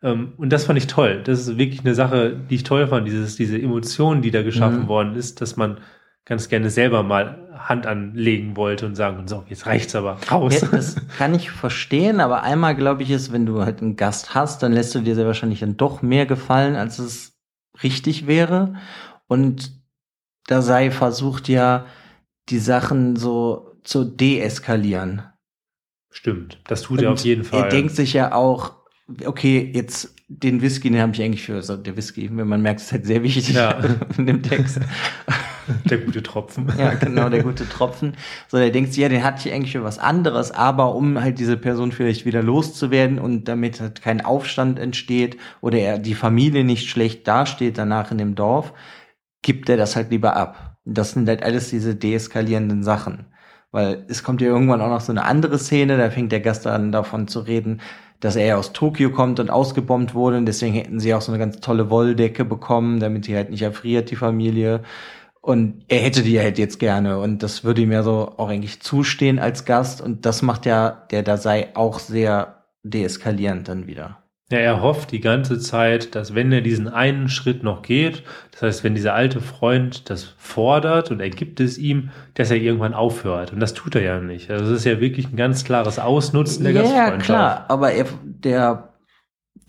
Ähm, 0.03 0.33
und 0.37 0.51
das 0.51 0.65
fand 0.65 0.79
ich 0.79 0.87
toll. 0.87 1.23
Das 1.25 1.41
ist 1.41 1.59
wirklich 1.59 1.81
eine 1.81 1.95
Sache, 1.95 2.37
die 2.49 2.57
ich 2.57 2.63
toll 2.63 2.87
fand, 2.87 3.07
dieses, 3.07 3.37
diese 3.37 3.61
Emotion, 3.61 4.23
die 4.23 4.31
da 4.31 4.43
geschaffen 4.43 4.85
mhm. 4.85 4.89
worden 4.89 5.15
ist, 5.17 5.41
dass 5.41 5.57
man 5.57 5.79
ganz 6.25 6.49
gerne 6.49 6.71
selber 6.71 7.03
mal 7.03 7.49
Hand 7.53 7.87
anlegen 7.87 8.57
wollte 8.57 8.87
und 8.87 8.95
sagen, 8.95 9.27
so, 9.27 9.45
jetzt 9.49 9.67
reicht's 9.67 9.95
aber 9.95 10.19
raus. 10.31 10.61
Ja, 10.61 10.69
das 10.69 10.97
kann 11.19 11.35
ich 11.35 11.51
verstehen, 11.51 12.21
aber 12.21 12.43
einmal 12.43 12.77
glaube 12.77 13.03
ich 13.03 13.11
ist, 13.11 13.33
wenn 13.33 13.47
du 13.47 13.63
halt 13.63 13.83
einen 13.83 13.97
Gast 13.97 14.35
hast, 14.35 14.63
dann 14.63 14.73
lässt 14.73 14.95
du 14.95 15.01
dir 15.01 15.15
sehr 15.15 15.27
wahrscheinlich 15.27 15.61
dann 15.61 15.77
doch 15.77 16.03
mehr 16.03 16.27
gefallen, 16.27 16.77
als 16.77 16.99
es 16.99 17.39
richtig 17.83 18.27
wäre. 18.27 18.75
Und 19.27 19.73
da 20.47 20.63
sei 20.63 20.91
versucht 20.91 21.49
ja, 21.49 21.87
die 22.49 22.59
Sachen 22.59 23.17
so 23.17 23.72
zu 23.85 24.05
deeskalieren. 24.05 25.23
Stimmt, 26.11 26.61
das 26.69 26.83
tut 26.83 27.03
er 27.03 27.13
auf 27.13 27.25
jeden 27.25 27.45
Fall. 27.45 27.65
Er 27.65 27.69
denkt 27.69 27.97
sich 27.97 28.13
ja 28.13 28.35
auch, 28.35 28.75
okay, 29.25 29.71
jetzt 29.75 30.15
den 30.29 30.63
Whisky, 30.63 30.91
den 30.91 31.01
habe 31.01 31.13
ich 31.13 31.23
eigentlich 31.23 31.43
für, 31.43 31.55
also 31.55 31.77
der 31.77 31.97
Whisky, 31.97 32.31
wenn 32.33 32.49
man 32.49 32.63
merkt, 32.63 32.81
ist 32.81 32.93
halt 32.93 33.07
sehr 33.07 33.23
wichtig 33.23 33.55
Ja. 33.55 33.79
in 34.17 34.27
dem 34.27 34.43
Text. 34.43 34.81
Der 35.85 35.99
gute 35.99 36.25
Tropfen. 36.25 36.73
Ja, 36.77 36.95
genau, 36.95 37.29
der 37.29 37.45
gute 37.45 37.69
Tropfen. 37.69 38.17
So, 38.49 38.57
der 38.57 38.71
denkt 38.71 38.93
sich, 38.93 39.01
ja, 39.01 39.09
den 39.09 39.23
hatte 39.23 39.49
ich 39.49 39.55
eigentlich 39.55 39.71
für 39.71 39.85
was 39.85 40.01
anderes, 40.01 40.51
aber 40.51 40.95
um 40.97 41.21
halt 41.21 41.39
diese 41.39 41.57
Person 41.57 41.93
vielleicht 41.93 42.27
wieder 42.27 42.43
loszuwerden 42.43 43.21
und 43.21 43.47
damit 43.47 43.81
halt 43.81 44.03
kein 44.03 44.23
Aufstand 44.23 44.81
entsteht 44.81 45.37
oder 45.61 45.79
er 45.79 45.99
die 46.01 46.17
Familie 46.17 46.65
nicht 46.65 46.89
schlecht 46.89 47.29
dasteht 47.29 47.79
danach 47.79 48.11
in 48.11 48.19
dem 48.19 48.35
Dorf, 48.35 48.73
gibt 49.43 49.69
er 49.69 49.77
das 49.77 49.95
halt 49.95 50.11
lieber 50.11 50.37
ab. 50.37 50.79
Das 50.85 51.13
sind 51.13 51.29
halt 51.29 51.45
alles 51.45 51.71
diese 51.71 51.95
deeskalierenden 51.95 52.83
Sachen. 52.83 53.27
Weil 53.73 54.05
es 54.09 54.23
kommt 54.23 54.41
ja 54.43 54.49
irgendwann 54.49 54.81
auch 54.83 54.89
noch 54.89 55.01
so 55.01 55.13
eine 55.13 55.25
andere 55.25 55.59
Szene, 55.59 55.97
da 55.97 56.11
fängt 56.11 56.31
der 56.31 56.41
Gast 56.41 56.67
an 56.67 56.93
davon 56.93 57.27
zu 57.27 57.41
reden, 57.41 57.81
dass 58.21 58.37
er 58.37 58.47
ja 58.47 58.57
aus 58.57 58.73
Tokio 58.73 59.11
kommt 59.11 59.41
und 59.41 59.51
ausgebombt 59.51 60.15
wurde 60.15 60.37
und 60.37 60.47
deswegen 60.47 60.75
hätten 60.75 61.01
sie 61.01 61.15
auch 61.15 61.23
so 61.23 61.33
eine 61.33 61.39
ganz 61.39 61.59
tolle 61.61 61.91
Wolldecke 61.91 62.45
bekommen, 62.45 63.01
damit 63.01 63.25
sie 63.25 63.35
halt 63.35 63.51
nicht 63.51 63.63
erfriert, 63.63 64.11
die 64.11 64.17
Familie. 64.17 64.83
Und 65.41 65.85
er 65.89 65.99
hätte 65.99 66.23
die 66.23 66.39
halt 66.39 66.59
jetzt 66.59 66.79
gerne 66.79 67.19
und 67.19 67.43
das 67.43 67.65
würde 67.65 67.83
ihm 67.83 67.91
ja 67.93 68.05
so 68.05 68.35
auch 68.37 68.49
eigentlich 68.49 68.81
zustehen 68.81 69.41
als 69.41 69.65
Gast 69.65 70.01
und 70.01 70.25
das 70.27 70.43
macht 70.43 70.67
ja 70.67 70.91
der 71.11 71.25
da 71.25 71.37
sei 71.37 71.75
auch 71.75 71.99
sehr 71.99 72.65
deeskalierend 72.85 73.69
dann 73.69 73.87
wieder. 73.89 74.22
Ja, 74.53 74.59
er 74.59 74.83
hofft 74.83 75.13
die 75.13 75.21
ganze 75.21 75.59
Zeit, 75.59 76.15
dass 76.15 76.35
wenn 76.35 76.53
er 76.53 76.61
diesen 76.61 76.87
einen 76.89 77.29
Schritt 77.29 77.63
noch 77.63 77.83
geht, 77.83 78.23
das 78.53 78.63
heißt, 78.63 78.85
wenn 78.85 78.95
dieser 78.95 79.15
alte 79.15 79.41
Freund 79.41 80.11
das 80.11 80.25
fordert 80.39 81.11
und 81.11 81.21
er 81.21 81.31
gibt 81.31 81.59
es 81.61 81.79
ihm, 81.79 82.11
dass 82.35 82.51
er 82.51 82.59
irgendwann 82.59 82.95
aufhört. 82.95 83.53
Und 83.53 83.61
das 83.61 83.75
tut 83.75 83.95
er 83.95 84.03
ja 84.03 84.21
nicht. 84.21 84.51
Also 84.51 84.65
das 84.67 84.75
ist 84.81 84.85
ja 84.85 85.01
wirklich 85.01 85.33
ein 85.33 85.37
ganz 85.37 85.65
klares 85.65 85.99
Ausnutzen 85.99 86.65
der 86.65 86.73
Ja, 86.73 86.83
Gastfreundschaft. 86.83 87.25
klar, 87.25 87.65
aber 87.69 87.93
er, 87.93 88.07
der, 88.25 88.95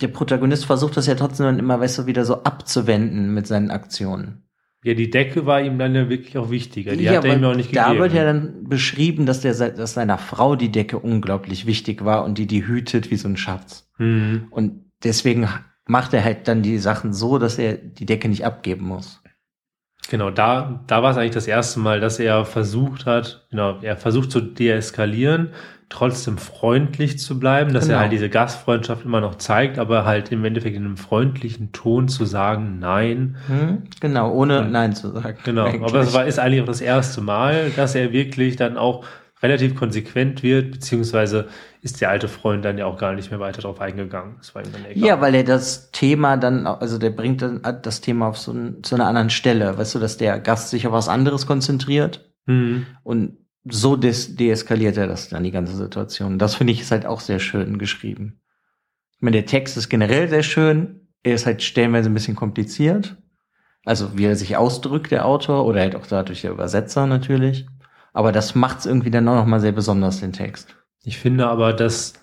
der 0.00 0.08
Protagonist 0.08 0.66
versucht 0.66 0.96
das 0.96 1.06
ja 1.06 1.14
trotzdem 1.14 1.46
dann 1.46 1.58
immer, 1.58 1.80
weißt 1.80 1.98
du, 1.98 2.06
wieder 2.06 2.24
so 2.24 2.42
abzuwenden 2.44 3.34
mit 3.34 3.46
seinen 3.46 3.70
Aktionen. 3.70 4.43
Ja, 4.84 4.92
die 4.92 5.08
Decke 5.08 5.46
war 5.46 5.62
ihm 5.62 5.78
dann 5.78 5.94
ja 5.94 6.10
wirklich 6.10 6.36
auch 6.36 6.50
wichtiger. 6.50 6.94
Die 6.94 7.08
hat 7.08 7.24
er 7.24 7.36
ihm 7.36 7.44
auch 7.44 7.56
nicht 7.56 7.74
da 7.74 7.84
gegeben. 7.84 8.02
wird 8.02 8.12
ja 8.12 8.24
dann 8.24 8.64
beschrieben, 8.64 9.24
dass, 9.24 9.40
der, 9.40 9.54
dass 9.54 9.94
seiner 9.94 10.18
Frau 10.18 10.56
die 10.56 10.70
Decke 10.70 10.98
unglaublich 10.98 11.64
wichtig 11.64 12.04
war 12.04 12.22
und 12.22 12.36
die 12.36 12.46
die 12.46 12.66
hütet 12.66 13.10
wie 13.10 13.16
so 13.16 13.26
ein 13.26 13.38
Schatz. 13.38 13.90
Mhm. 13.96 14.48
Und 14.50 14.84
deswegen 15.02 15.48
macht 15.86 16.12
er 16.12 16.22
halt 16.22 16.48
dann 16.48 16.60
die 16.60 16.76
Sachen 16.76 17.14
so, 17.14 17.38
dass 17.38 17.58
er 17.58 17.78
die 17.78 18.04
Decke 18.04 18.28
nicht 18.28 18.44
abgeben 18.44 18.84
muss. 18.84 19.22
Genau, 20.10 20.30
da, 20.30 20.84
da 20.86 21.02
war 21.02 21.12
es 21.12 21.16
eigentlich 21.16 21.32
das 21.32 21.46
erste 21.46 21.80
Mal, 21.80 21.98
dass 22.00 22.18
er 22.18 22.44
versucht 22.44 23.06
hat, 23.06 23.46
genau, 23.50 23.80
er 23.80 23.96
versucht 23.96 24.30
zu 24.30 24.42
deeskalieren, 24.42 25.52
trotzdem 25.94 26.38
freundlich 26.38 27.18
zu 27.20 27.38
bleiben, 27.38 27.72
dass 27.72 27.84
Genau. 27.84 27.98
er 27.98 28.00
halt 28.02 28.12
diese 28.12 28.28
Gastfreundschaft 28.28 29.04
immer 29.04 29.20
noch 29.20 29.36
zeigt, 29.36 29.78
aber 29.78 30.04
halt 30.04 30.32
im 30.32 30.44
Endeffekt 30.44 30.74
in 30.76 30.84
einem 30.84 30.96
freundlichen 30.96 31.70
Ton 31.72 32.08
zu 32.08 32.24
sagen, 32.24 32.78
nein. 32.80 33.36
Hm? 33.46 33.84
Genau, 34.00 34.32
ohne 34.32 34.60
Und- 34.62 34.72
Nein 34.72 34.94
zu 34.94 35.10
sagen. 35.12 35.38
Genau, 35.44 35.66
Eigentlich. 35.66 35.82
aber 35.92 36.00
es 36.00 36.12
war, 36.12 36.26
ist 36.26 36.38
eigentlich 36.40 36.62
auch 36.62 36.66
das 36.66 36.80
erste 36.80 37.20
Mal, 37.20 37.70
dass 37.76 37.94
er 37.94 38.12
wirklich 38.12 38.56
dann 38.56 38.76
auch 38.76 39.04
relativ 39.42 39.74
konsequent 39.76 40.42
wird, 40.42 40.72
beziehungsweise 40.72 41.46
ist 41.82 42.00
der 42.00 42.08
alte 42.10 42.28
Freund 42.28 42.64
dann 42.64 42.78
ja 42.78 42.86
auch 42.86 42.98
gar 42.98 43.12
nicht 43.12 43.30
mehr 43.30 43.40
weiter 43.40 43.60
drauf 43.62 43.80
eingegangen. 43.80 44.34
Das 44.38 44.54
war 44.54 44.64
ihm 44.64 44.72
dann 44.72 44.86
egal. 44.90 45.06
Ja, 45.06 45.20
weil 45.20 45.34
er 45.34 45.44
das 45.44 45.90
Thema 45.92 46.36
dann, 46.38 46.66
also 46.66 46.98
der 46.98 47.10
bringt 47.10 47.42
dann 47.42 47.60
das 47.82 48.00
Thema 48.00 48.28
auf 48.28 48.38
so 48.38 48.52
ein, 48.52 48.82
zu 48.82 48.94
einer 48.94 49.06
anderen 49.06 49.28
Stelle. 49.30 49.76
Weißt 49.78 49.94
du, 49.94 49.98
dass 49.98 50.16
der 50.16 50.40
Gast 50.40 50.70
sich 50.70 50.86
auf 50.86 50.92
was 50.92 51.08
anderes 51.08 51.46
konzentriert 51.46 52.28
Mhm. 52.46 52.86
und 53.04 53.36
so 53.64 53.96
des 53.96 54.36
deeskaliert 54.36 54.96
er 54.96 55.06
das 55.06 55.28
dann, 55.28 55.44
die 55.44 55.50
ganze 55.50 55.74
Situation. 55.76 56.38
Das 56.38 56.54
finde 56.54 56.72
ich 56.72 56.80
ist 56.80 56.90
halt 56.90 57.06
auch 57.06 57.20
sehr 57.20 57.38
schön 57.38 57.78
geschrieben. 57.78 58.40
Ich 59.16 59.22
meine, 59.22 59.38
der 59.38 59.46
Text 59.46 59.76
ist 59.76 59.88
generell 59.88 60.28
sehr 60.28 60.42
schön. 60.42 61.08
Er 61.22 61.34
ist 61.34 61.46
halt 61.46 61.62
stellenweise 61.62 62.10
ein 62.10 62.14
bisschen 62.14 62.36
kompliziert. 62.36 63.16
Also 63.84 64.16
wie 64.18 64.24
er 64.24 64.36
sich 64.36 64.56
ausdrückt, 64.56 65.10
der 65.10 65.26
Autor, 65.26 65.66
oder 65.66 65.80
halt 65.80 65.96
auch 65.96 66.06
dadurch 66.06 66.42
der 66.42 66.52
Übersetzer 66.52 67.06
natürlich. 67.06 67.66
Aber 68.12 68.32
das 68.32 68.54
macht 68.54 68.80
es 68.80 68.86
irgendwie 68.86 69.10
dann 69.10 69.28
auch 69.28 69.34
noch 69.34 69.46
mal 69.46 69.60
sehr 69.60 69.72
besonders, 69.72 70.20
den 70.20 70.32
Text. 70.32 70.76
Ich 71.02 71.18
finde 71.18 71.46
aber, 71.48 71.72
dass, 71.72 72.14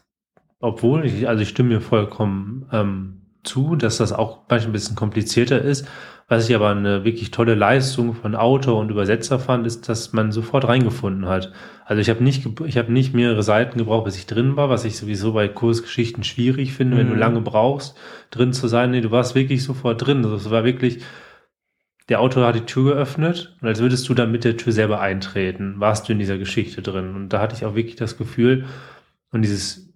obwohl 0.59 1.05
ich, 1.05 1.27
also 1.27 1.41
ich 1.41 1.49
stimme 1.49 1.69
mir 1.69 1.81
vollkommen 1.81 2.67
ähm, 2.71 3.21
zu, 3.43 3.75
dass 3.75 3.97
das 3.97 4.13
auch 4.13 4.43
manchmal 4.49 4.69
ein 4.69 4.73
bisschen 4.73 4.95
komplizierter 4.95 5.61
ist. 5.61 5.87
Was 6.31 6.47
ich 6.47 6.55
aber 6.55 6.69
eine 6.69 7.03
wirklich 7.03 7.31
tolle 7.31 7.55
Leistung 7.55 8.13
von 8.13 8.35
Autor 8.35 8.79
und 8.79 8.89
Übersetzer 8.89 9.37
fand, 9.37 9.67
ist, 9.67 9.89
dass 9.89 10.13
man 10.13 10.31
sofort 10.31 10.65
reingefunden 10.65 11.25
hat. 11.25 11.51
Also 11.83 11.99
ich 11.99 12.09
habe 12.09 12.23
nicht, 12.23 12.47
ich 12.65 12.77
habe 12.77 12.89
nicht 12.93 13.13
mehrere 13.13 13.43
Seiten 13.43 13.77
gebraucht, 13.77 14.05
bis 14.05 14.15
ich 14.15 14.27
drin 14.27 14.55
war, 14.55 14.69
was 14.69 14.85
ich 14.85 14.95
sowieso 14.95 15.33
bei 15.33 15.49
Kursgeschichten 15.49 16.23
schwierig 16.23 16.71
finde, 16.71 16.95
wenn 16.95 17.07
du 17.09 17.15
Mhm. 17.15 17.19
lange 17.19 17.41
brauchst, 17.41 17.97
drin 18.29 18.53
zu 18.53 18.69
sein. 18.69 18.91
Nee, 18.91 19.01
du 19.01 19.11
warst 19.11 19.35
wirklich 19.35 19.61
sofort 19.61 20.05
drin. 20.07 20.23
Also 20.23 20.37
es 20.37 20.49
war 20.49 20.63
wirklich, 20.63 20.99
der 22.07 22.21
Autor 22.21 22.47
hat 22.47 22.55
die 22.55 22.61
Tür 22.61 22.93
geöffnet 22.93 23.53
und 23.61 23.67
als 23.67 23.81
würdest 23.81 24.07
du 24.07 24.13
dann 24.13 24.31
mit 24.31 24.45
der 24.45 24.55
Tür 24.55 24.71
selber 24.71 25.01
eintreten, 25.01 25.75
warst 25.79 26.07
du 26.07 26.13
in 26.13 26.19
dieser 26.19 26.37
Geschichte 26.37 26.81
drin. 26.81 27.13
Und 27.13 27.27
da 27.33 27.41
hatte 27.41 27.57
ich 27.57 27.65
auch 27.65 27.75
wirklich 27.75 27.97
das 27.97 28.17
Gefühl, 28.17 28.63
und 29.33 29.41
dieses 29.43 29.91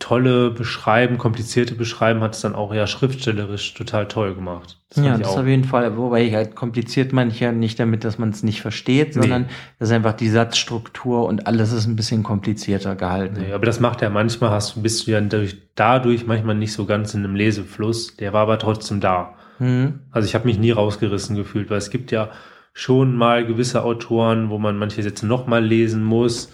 tolle 0.00 0.50
Beschreiben, 0.50 1.18
komplizierte 1.18 1.74
Beschreiben 1.74 2.20
hat 2.22 2.34
es 2.34 2.40
dann 2.40 2.56
auch 2.56 2.74
ja 2.74 2.86
schriftstellerisch 2.86 3.74
total 3.74 4.08
toll 4.08 4.34
gemacht. 4.34 4.78
ja, 4.96 5.02
fand 5.04 5.20
ich 5.20 5.26
das 5.26 5.36
auf 5.36 5.46
jeden 5.46 5.64
Fall. 5.64 5.96
Wobei 5.96 6.24
ich 6.24 6.34
halt 6.34 6.56
kompliziert 6.56 7.12
ich 7.12 7.40
ja 7.40 7.52
nicht 7.52 7.78
damit, 7.78 8.02
dass 8.02 8.18
man 8.18 8.30
es 8.30 8.42
nicht 8.42 8.62
versteht, 8.62 9.14
Nee. 9.14 9.22
sondern 9.22 9.46
das 9.78 9.90
ist 9.90 9.94
einfach 9.94 10.14
die 10.14 10.30
Satzstruktur 10.30 11.26
und 11.26 11.46
alles 11.46 11.72
ist 11.72 11.86
ein 11.86 11.96
bisschen 11.96 12.22
komplizierter 12.22 12.96
gehalten. 12.96 13.42
Nee, 13.42 13.52
aber 13.52 13.66
das 13.66 13.78
macht 13.78 14.00
ja 14.00 14.10
manchmal, 14.10 14.50
hast 14.50 14.74
du, 14.74 14.82
bist 14.82 15.06
du 15.06 15.12
ja 15.12 15.20
dadurch, 15.20 15.56
dadurch 15.76 16.26
manchmal 16.26 16.56
nicht 16.56 16.72
so 16.72 16.86
ganz 16.86 17.14
in 17.14 17.22
einem 17.22 17.36
Lesefluss, 17.36 18.16
der 18.16 18.32
war 18.32 18.42
aber 18.42 18.58
trotzdem 18.58 19.00
da. 19.00 19.34
Hm? 19.58 20.00
Also 20.10 20.26
ich 20.26 20.34
habe 20.34 20.46
mich 20.46 20.58
nie 20.58 20.70
rausgerissen 20.70 21.36
gefühlt, 21.36 21.68
weil 21.70 21.78
es 21.78 21.90
gibt 21.90 22.10
ja 22.10 22.30
schon 22.72 23.14
mal 23.14 23.44
gewisse 23.44 23.84
Autoren, 23.84 24.48
wo 24.48 24.58
man 24.58 24.78
manche 24.78 25.02
Sätze 25.02 25.26
nochmal 25.26 25.62
lesen 25.62 26.02
muss, 26.02 26.50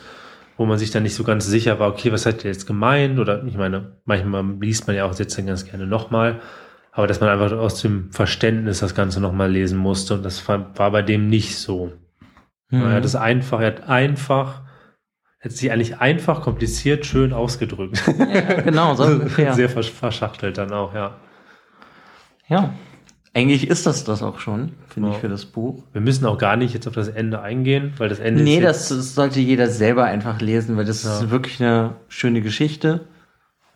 wo 0.57 0.67
man 0.67 0.79
sich 0.79 0.91
dann 0.91 1.03
nicht 1.03 1.15
so 1.15 1.25
ganz 1.25 1.47
sicher 1.47 1.79
war, 1.79 1.89
okay, 1.91 2.13
was 2.13 2.27
hat 2.27 2.43
der 2.45 2.51
jetzt 2.53 2.67
gemeint? 2.67 3.19
Oder 3.19 3.45
ich 3.45 3.57
meine, 3.57 3.97
manchmal 4.05 4.45
liest 4.61 4.87
man 4.87 4.97
ja 4.97 5.05
auch 5.05 5.13
Sätze 5.13 5.45
ganz 5.45 5.65
gerne 5.65 5.87
nochmal, 5.87 6.41
aber 6.93 7.07
dass 7.07 7.21
man 7.21 7.29
einfach 7.29 7.53
aus 7.57 7.83
dem 7.83 8.11
Verständnis 8.13 8.81
das 8.81 8.95
Ganze 8.95 9.21
nochmal 9.21 9.51
lesen 9.51 9.79
musste 9.79 10.15
und 10.15 10.25
das 10.25 10.47
war, 10.49 10.77
war 10.79 10.91
bei 10.91 11.03
dem 11.03 11.29
nicht 11.29 11.59
so. 11.59 11.93
Hm. 12.71 12.83
Er 12.83 12.93
hat 12.93 13.05
es 13.05 13.15
einfach, 13.15 13.61
er 13.61 13.67
hat 13.67 13.89
einfach, 13.89 14.63
er 15.41 15.51
hat 15.51 15.57
sich 15.57 15.71
eigentlich 15.71 15.99
einfach 15.99 16.41
kompliziert 16.43 17.05
schön 17.07 17.33
ausgedrückt. 17.33 18.03
Ja, 18.19 18.61
genau, 18.63 18.95
so 18.95 19.05
ungefähr. 19.07 19.53
Sehr 19.53 19.71
versch- 19.71 19.93
verschachtelt 19.93 20.57
dann 20.59 20.73
auch, 20.73 20.95
ja. 20.95 21.17
Ja, 22.49 22.73
eigentlich 23.37 23.69
ist 23.69 23.87
das 23.87 24.03
das 24.05 24.23
auch 24.23 24.41
schon, 24.41 24.71
finde 24.89 25.11
Ja. 25.11 25.15
ich, 25.15 25.21
für 25.21 25.29
das 25.29 25.45
Buch. 25.45 25.83
Wir 25.93 26.01
müssen 26.01 26.25
auch 26.25 26.39
gar 26.39 26.57
nicht 26.57 26.73
jetzt 26.75 26.89
auf 26.89 26.95
das 26.95 27.09
Ende 27.09 27.41
eingehen, 27.43 27.93
weil 27.99 28.09
das 28.09 28.19
Ende 28.19 28.43
Nee, 28.43 28.57
ist 28.57 28.65
das, 28.65 28.89
das 28.89 29.15
sollte 29.15 29.41
jeder 29.41 29.69
selber 29.69 30.05
einfach 30.05 30.41
lesen, 30.41 30.77
weil 30.77 30.87
das 30.87 31.05
Ja. 31.05 31.19
ist 31.21 31.31
wirklich 31.31 31.63
eine 31.63 31.97
schöne 32.09 32.41
Geschichte, 32.41 33.03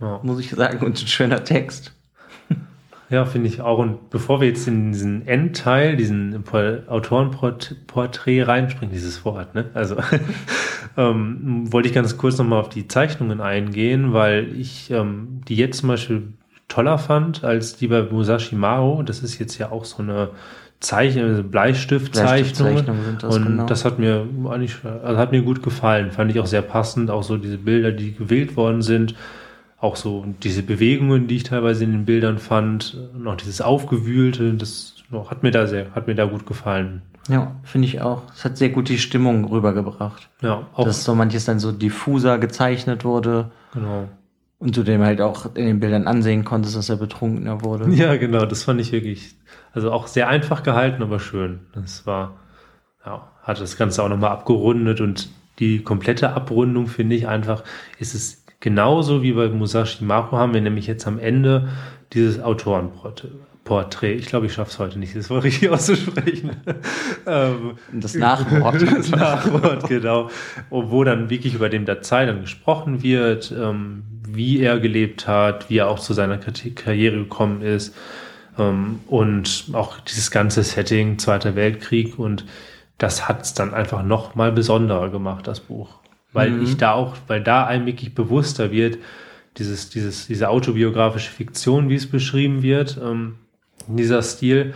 ja. 0.01 0.19
muss 0.23 0.41
ich 0.41 0.51
sagen, 0.51 0.85
und 0.85 1.01
ein 1.03 1.07
schöner 1.07 1.45
Text. 1.45 1.93
Ja, 3.11 3.25
finde 3.25 3.49
ich 3.49 3.61
auch. 3.61 3.79
Und 3.79 4.09
bevor 4.11 4.41
wir 4.41 4.47
jetzt 4.47 4.69
in 4.69 4.93
diesen 4.93 5.27
Endteil, 5.27 5.97
diesen 5.97 6.45
Po- 6.45 6.79
Autorenporträt 6.87 8.45
reinspringen, 8.45 8.95
dieses 8.95 9.25
Wort, 9.25 9.53
ne? 9.57 9.65
Also 9.75 9.97
ähm, 10.97 11.73
wollte 11.73 11.89
ich 11.89 11.95
ganz 11.95 12.17
kurz 12.17 12.39
nochmal 12.39 12.61
auf 12.61 12.69
die 12.69 12.87
Zeichnungen 12.89 13.41
eingehen, 13.41 14.13
weil 14.13 14.55
ich 14.57 14.91
ähm, 14.93 15.41
die 15.49 15.57
jetzt 15.57 15.79
zum 15.79 15.89
Beispiel 15.89 16.33
toller 16.71 16.97
fand 16.97 17.45
als 17.45 17.77
die 17.77 17.89
bei 17.89 18.03
Musashi 18.03 18.55
Mao. 18.55 19.03
Das 19.03 19.23
ist 19.23 19.39
jetzt 19.39 19.59
ja 19.59 19.71
auch 19.71 19.85
so 19.85 20.03
eine 20.03 20.31
Zeichen, 20.81 21.23
also 21.23 21.43
Bleistiftzeichnung. 21.43 22.83
Das, 23.19 23.37
und 23.37 23.45
genau. 23.45 23.67
das 23.67 23.85
hat 23.85 23.99
mir 23.99 24.27
eigentlich, 24.49 24.77
also 24.85 25.19
hat 25.19 25.33
mir 25.33 25.43
gut 25.43 25.63
gefallen. 25.63 26.11
Fand 26.11 26.31
ich 26.31 26.41
auch 26.41 26.47
sehr 26.47 26.63
passend. 26.63 27.11
Auch 27.11 27.23
so 27.23 27.37
diese 27.37 27.59
Bilder, 27.59 27.93
die 27.93 28.15
gewählt 28.15 28.57
worden 28.57 28.81
sind. 28.81 29.15
Auch 29.79 29.97
so 29.97 30.25
diese 30.43 30.63
Bewegungen, 30.63 31.27
die 31.27 31.37
ich 31.37 31.43
teilweise 31.43 31.85
in 31.85 31.93
den 31.93 32.05
Bildern 32.07 32.39
fand. 32.39 32.97
Noch 33.19 33.37
dieses 33.37 33.61
Aufgewühlte, 33.61 34.55
das 34.55 34.95
hat 35.29 35.43
mir 35.43 35.51
da 35.51 35.67
sehr, 35.67 35.87
hat 35.95 36.07
mir 36.07 36.15
da 36.15 36.25
gut 36.25 36.47
gefallen. 36.47 37.03
Ja, 37.29 37.53
finde 37.63 37.87
ich 37.87 38.01
auch. 38.01 38.23
Es 38.35 38.45
hat 38.45 38.57
sehr 38.57 38.71
gut 38.71 38.89
die 38.89 38.99
Stimmung 38.99 39.45
rübergebracht. 39.45 40.29
Ja, 40.43 40.67
auch, 40.75 40.85
Dass 40.85 41.05
so 41.05 41.15
manches 41.15 41.45
dann 41.45 41.59
so 41.59 41.73
diffuser 41.73 42.39
gezeichnet 42.39 43.05
wurde 43.05 43.51
genau. 43.73 44.09
Und 44.61 44.77
du 44.77 44.83
dem 44.83 45.03
halt 45.03 45.21
auch 45.21 45.47
in 45.57 45.67
den 45.67 45.81
Bildern 45.81 46.07
ansehen 46.07 46.45
konntest, 46.45 46.77
dass 46.77 46.91
er 46.91 46.97
betrunkener 46.97 47.65
wurde. 47.65 47.91
Ja, 47.95 48.17
genau, 48.17 48.47
das 48.47 48.63
fand 48.63 48.81
ich 48.81 48.93
wirklich, 48.93 49.35
also 49.73 49.91
auch 49.91 50.07
sehr 50.07 50.29
einfach 50.29 50.63
gehalten, 50.63 51.03
aber 51.03 51.19
schön. 51.19 51.61
Das 51.75 52.07
war, 52.07 52.37
ja, 53.05 53.27
hat 53.43 53.61
das 53.61 53.77
Ganze 53.77 54.03
auch 54.03 54.09
nochmal 54.09 54.31
abgerundet 54.31 55.01
und 55.01 55.31
die 55.59 55.83
komplette 55.83 56.35
Abrundung 56.35 56.87
finde 56.87 57.17
ich 57.17 57.27
einfach, 57.27 57.65
ist 57.99 58.15
es 58.15 58.45
genauso 58.61 59.23
wie 59.23 59.33
bei 59.33 59.49
Musashi 59.49 60.05
Maru 60.05 60.37
haben 60.37 60.55
wir 60.55 60.61
nämlich 60.61 60.87
jetzt 60.87 61.07
am 61.07 61.19
Ende 61.19 61.69
dieses 62.13 62.41
Autorenporträt. 62.41 64.13
Ich 64.13 64.27
glaube, 64.27 64.47
ich 64.47 64.53
schaffe 64.53 64.71
es 64.71 64.79
heute 64.79 64.99
nicht, 64.99 65.17
das 65.17 65.31
war 65.31 65.43
richtig 65.43 65.71
auszusprechen. 65.71 66.57
Ähm, 67.27 67.77
das 67.93 68.15
Nachwort. 68.15 68.83
das 68.97 69.11
Nachwort, 69.11 69.89
genau. 69.89 70.31
Wo 70.69 71.03
dann 71.05 71.31
wirklich 71.31 71.55
über 71.55 71.71
dem 71.71 71.87
Datei 71.87 72.27
dann 72.27 72.43
gesprochen 72.43 73.03
wird, 73.03 73.55
ähm, 73.59 74.03
wie 74.35 74.61
er 74.61 74.79
gelebt 74.81 75.27
hat, 75.27 75.71
wie 75.71 75.79
er 75.79 75.89
auch 75.89 75.99
zu 75.99 76.13
seiner 76.13 76.39
Karriere 76.39 77.19
gekommen 77.19 77.63
ist 77.63 77.95
ähm, 78.59 79.01
und 79.07 79.67
auch 79.73 80.01
dieses 80.01 80.31
ganze 80.31 80.63
Setting, 80.63 81.19
Zweiter 81.19 81.57
Weltkrieg 81.57 82.19
und 82.19 82.45
das 82.99 83.29
hat 83.29 83.43
es 83.43 83.55
dann 83.55 83.73
einfach 83.73 84.03
noch 84.03 84.35
mal 84.35 84.53
besonderer 84.53 85.09
gemacht, 85.11 85.47
das 85.47 85.61
Buch. 85.61 86.01
Weil 86.33 86.51
mhm. 86.51 86.65
ich 86.65 86.77
da 86.77 86.93
auch, 86.93 87.17
weil 87.27 87.43
da 87.43 87.67
einem 87.67 87.87
wirklich 87.87 88.15
bewusster 88.15 88.71
wird, 88.71 88.99
dieses, 89.57 89.91
dieses, 89.91 90.27
diese 90.27 90.49
autobiografische 90.49 91.31
Fiktion, 91.31 91.89
wie 91.89 91.97
es 91.97 92.09
beschrieben 92.09 92.63
wird, 92.63 93.01
ähm, 93.03 93.37
dieser 93.89 94.23
Stil, 94.23 94.75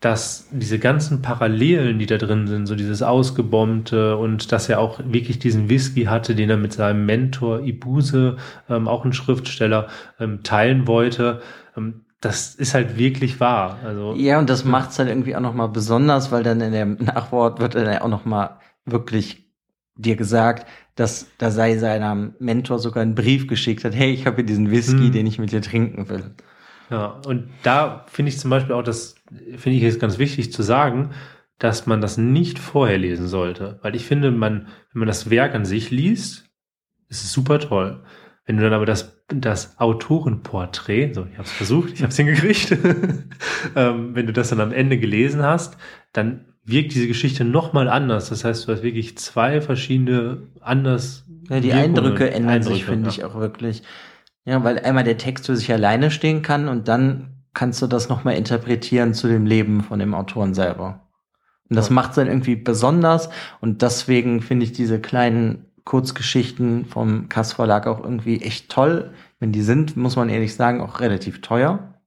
dass 0.00 0.48
diese 0.52 0.78
ganzen 0.78 1.22
Parallelen, 1.22 1.98
die 1.98 2.06
da 2.06 2.18
drin 2.18 2.46
sind, 2.46 2.66
so 2.66 2.76
dieses 2.76 3.02
Ausgebombte 3.02 4.16
und 4.16 4.52
dass 4.52 4.68
er 4.68 4.78
auch 4.78 5.00
wirklich 5.04 5.40
diesen 5.40 5.68
Whisky 5.68 6.04
hatte, 6.04 6.36
den 6.36 6.50
er 6.50 6.56
mit 6.56 6.72
seinem 6.72 7.04
Mentor 7.04 7.60
Ibuse, 7.60 8.36
ähm, 8.68 8.86
auch 8.86 9.04
ein 9.04 9.12
Schriftsteller, 9.12 9.88
ähm, 10.20 10.44
teilen 10.44 10.86
wollte, 10.86 11.42
ähm, 11.76 12.04
das 12.20 12.54
ist 12.54 12.74
halt 12.74 12.98
wirklich 12.98 13.40
wahr. 13.40 13.78
Also, 13.84 14.14
ja, 14.16 14.38
und 14.38 14.50
das 14.50 14.64
ja. 14.64 14.70
macht 14.70 14.90
es 14.90 14.98
halt 14.98 15.08
irgendwie 15.08 15.36
auch 15.36 15.40
nochmal 15.40 15.68
besonders, 15.68 16.30
weil 16.30 16.42
dann 16.42 16.60
in 16.60 16.72
dem 16.72 16.94
Nachwort 17.00 17.60
wird 17.60 17.74
dann 17.74 17.86
ja 17.86 18.02
auch 18.02 18.08
nochmal 18.08 18.58
wirklich 18.84 19.48
dir 19.96 20.16
gesagt, 20.16 20.66
dass 20.94 21.26
da 21.38 21.50
sei 21.50 21.76
seinem 21.76 22.34
Mentor 22.38 22.78
sogar 22.78 23.02
einen 23.02 23.14
Brief 23.14 23.46
geschickt 23.46 23.84
hat, 23.84 23.94
hey, 23.94 24.12
ich 24.12 24.26
habe 24.26 24.36
hier 24.36 24.46
diesen 24.46 24.70
Whisky, 24.70 25.06
hm. 25.06 25.12
den 25.12 25.26
ich 25.26 25.38
mit 25.38 25.52
dir 25.52 25.62
trinken 25.62 26.08
will. 26.08 26.34
Ja, 26.90 27.20
und 27.26 27.50
da 27.62 28.06
finde 28.08 28.30
ich 28.30 28.38
zum 28.38 28.50
Beispiel 28.50 28.74
auch, 28.74 28.82
das 28.82 29.16
finde 29.56 29.76
ich 29.76 29.82
jetzt 29.82 30.00
ganz 30.00 30.18
wichtig 30.18 30.52
zu 30.52 30.62
sagen, 30.62 31.10
dass 31.58 31.86
man 31.86 32.00
das 32.00 32.16
nicht 32.16 32.58
vorher 32.58 32.98
lesen 32.98 33.26
sollte. 33.26 33.78
Weil 33.82 33.96
ich 33.96 34.04
finde, 34.06 34.30
man, 34.30 34.68
wenn 34.92 35.00
man 35.00 35.08
das 35.08 35.28
Werk 35.30 35.54
an 35.54 35.64
sich 35.64 35.90
liest, 35.90 36.48
ist 37.08 37.24
es 37.24 37.32
super 37.32 37.58
toll. 37.58 38.02
Wenn 38.46 38.56
du 38.56 38.62
dann 38.62 38.72
aber 38.72 38.86
das, 38.86 39.22
das 39.28 39.78
Autorenporträt, 39.78 41.12
so, 41.12 41.26
ich 41.30 41.36
habe 41.36 41.46
es 41.46 41.52
versucht, 41.52 41.92
ich 41.92 42.02
habe 42.02 42.10
es 42.10 42.16
hingekriegt, 42.16 42.70
ähm, 43.76 44.14
wenn 44.14 44.26
du 44.26 44.32
das 44.32 44.48
dann 44.48 44.60
am 44.60 44.72
Ende 44.72 44.98
gelesen 44.98 45.42
hast, 45.42 45.76
dann 46.12 46.46
wirkt 46.64 46.94
diese 46.94 47.08
Geschichte 47.08 47.44
nochmal 47.44 47.88
anders. 47.88 48.28
Das 48.28 48.44
heißt, 48.44 48.66
du 48.66 48.72
hast 48.72 48.82
wirklich 48.82 49.18
zwei 49.18 49.60
verschiedene 49.60 50.42
anders. 50.60 51.26
Ja, 51.50 51.60
die 51.60 51.68
Wirkungen, 51.68 51.84
Eindrücke 51.84 52.30
ändern 52.30 52.50
Eindrücke, 52.52 52.74
sich, 52.74 52.84
finde 52.84 53.08
ja. 53.08 53.14
ich 53.14 53.24
auch 53.24 53.34
wirklich. 53.34 53.82
Ja, 54.48 54.64
weil 54.64 54.78
einmal 54.78 55.04
der 55.04 55.18
Text 55.18 55.44
für 55.44 55.56
sich 55.56 55.70
alleine 55.70 56.10
stehen 56.10 56.40
kann 56.40 56.68
und 56.68 56.88
dann 56.88 57.34
kannst 57.52 57.82
du 57.82 57.86
das 57.86 58.08
nochmal 58.08 58.34
interpretieren 58.34 59.12
zu 59.12 59.28
dem 59.28 59.44
Leben 59.44 59.82
von 59.82 59.98
dem 59.98 60.14
Autoren 60.14 60.54
selber. 60.54 61.06
Und 61.68 61.76
das 61.76 61.90
ja. 61.90 61.94
macht 61.94 62.10
es 62.10 62.16
dann 62.16 62.28
irgendwie 62.28 62.56
besonders 62.56 63.28
und 63.60 63.82
deswegen 63.82 64.40
finde 64.40 64.64
ich 64.64 64.72
diese 64.72 65.02
kleinen 65.02 65.66
Kurzgeschichten 65.84 66.86
vom 66.86 67.28
Kass 67.28 67.52
Verlag 67.52 67.86
auch 67.86 68.02
irgendwie 68.02 68.40
echt 68.40 68.70
toll. 68.70 69.12
Wenn 69.38 69.52
die 69.52 69.60
sind, 69.60 69.98
muss 69.98 70.16
man 70.16 70.30
ehrlich 70.30 70.54
sagen, 70.54 70.80
auch 70.80 71.00
relativ 71.00 71.42
teuer. 71.42 72.00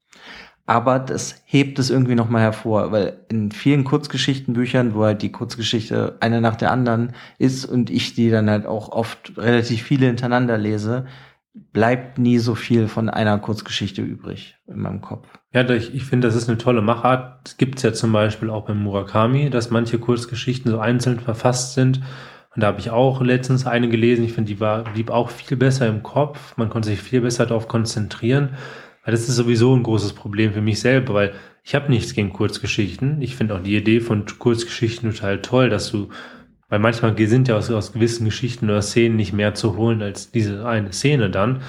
Aber 0.65 0.97
das 0.97 1.43
hebt 1.45 1.77
es 1.77 1.91
irgendwie 1.91 2.15
nochmal 2.15 2.41
hervor, 2.41 2.91
weil 2.91 3.19
in 3.29 3.51
vielen 3.51 3.83
Kurzgeschichtenbüchern, 3.83 4.95
wo 4.95 5.03
halt 5.03 5.21
die 5.21 5.31
Kurzgeschichte 5.31 6.17
eine 6.21 6.41
nach 6.41 6.55
der 6.55 6.71
anderen 6.71 7.13
ist 7.37 7.65
und 7.65 7.91
ich 7.91 8.15
die 8.15 8.31
dann 8.31 8.49
halt 8.49 8.65
auch 8.65 8.89
oft 8.89 9.37
relativ 9.37 9.83
viele 9.83 10.07
hintereinander 10.07 10.57
lese, 10.57 11.05
bleibt 11.53 12.17
nie 12.17 12.37
so 12.37 12.55
viel 12.55 12.87
von 12.87 13.09
einer 13.09 13.37
Kurzgeschichte 13.39 14.01
übrig 14.01 14.57
in 14.67 14.79
meinem 14.79 15.01
Kopf. 15.01 15.27
Ja, 15.53 15.69
ich, 15.69 15.93
ich 15.93 16.05
finde, 16.05 16.27
das 16.27 16.35
ist 16.35 16.47
eine 16.47 16.57
tolle 16.57 16.81
Machart. 16.81 17.41
Es 17.45 17.57
gibt 17.57 17.81
ja 17.83 17.91
zum 17.91 18.11
Beispiel 18.13 18.49
auch 18.49 18.65
beim 18.65 18.81
Murakami, 18.81 19.49
dass 19.49 19.69
manche 19.69 19.99
Kurzgeschichten 19.99 20.71
so 20.71 20.79
einzeln 20.79 21.19
verfasst 21.19 21.73
sind 21.73 22.01
und 22.53 22.61
da 22.61 22.67
habe 22.67 22.79
ich 22.79 22.89
auch 22.89 23.21
letztens 23.21 23.65
eine 23.65 23.87
gelesen. 23.87 24.25
Ich 24.25 24.33
finde, 24.33 24.53
die 24.53 24.59
war, 24.59 24.83
blieb 24.83 25.09
auch 25.09 25.29
viel 25.29 25.55
besser 25.55 25.87
im 25.87 26.03
Kopf. 26.03 26.57
Man 26.57 26.69
konnte 26.69 26.89
sich 26.89 26.99
viel 26.99 27.21
besser 27.21 27.45
darauf 27.45 27.67
konzentrieren. 27.67 28.57
Weil 29.05 29.13
das 29.13 29.27
ist 29.27 29.35
sowieso 29.35 29.75
ein 29.75 29.83
großes 29.83 30.13
Problem 30.13 30.53
für 30.53 30.61
mich 30.61 30.79
selber, 30.79 31.13
weil 31.13 31.33
ich 31.63 31.73
habe 31.75 31.89
nichts 31.89 32.13
gegen 32.13 32.33
Kurzgeschichten. 32.33 33.21
Ich 33.21 33.35
finde 33.35 33.55
auch 33.55 33.63
die 33.63 33.75
Idee 33.75 33.99
von 33.99 34.25
Kurzgeschichten 34.37 35.11
total 35.11 35.41
toll, 35.41 35.69
dass 35.69 35.89
du, 35.91 36.09
weil 36.71 36.79
manchmal 36.79 37.17
sind 37.27 37.49
ja 37.49 37.57
aus, 37.57 37.69
aus 37.69 37.91
gewissen 37.91 38.23
Geschichten 38.23 38.69
oder 38.69 38.81
Szenen 38.81 39.17
nicht 39.17 39.33
mehr 39.33 39.53
zu 39.53 39.75
holen 39.75 40.01
als 40.01 40.31
diese 40.31 40.65
eine 40.65 40.93
Szene 40.93 41.29
dann. 41.29 41.61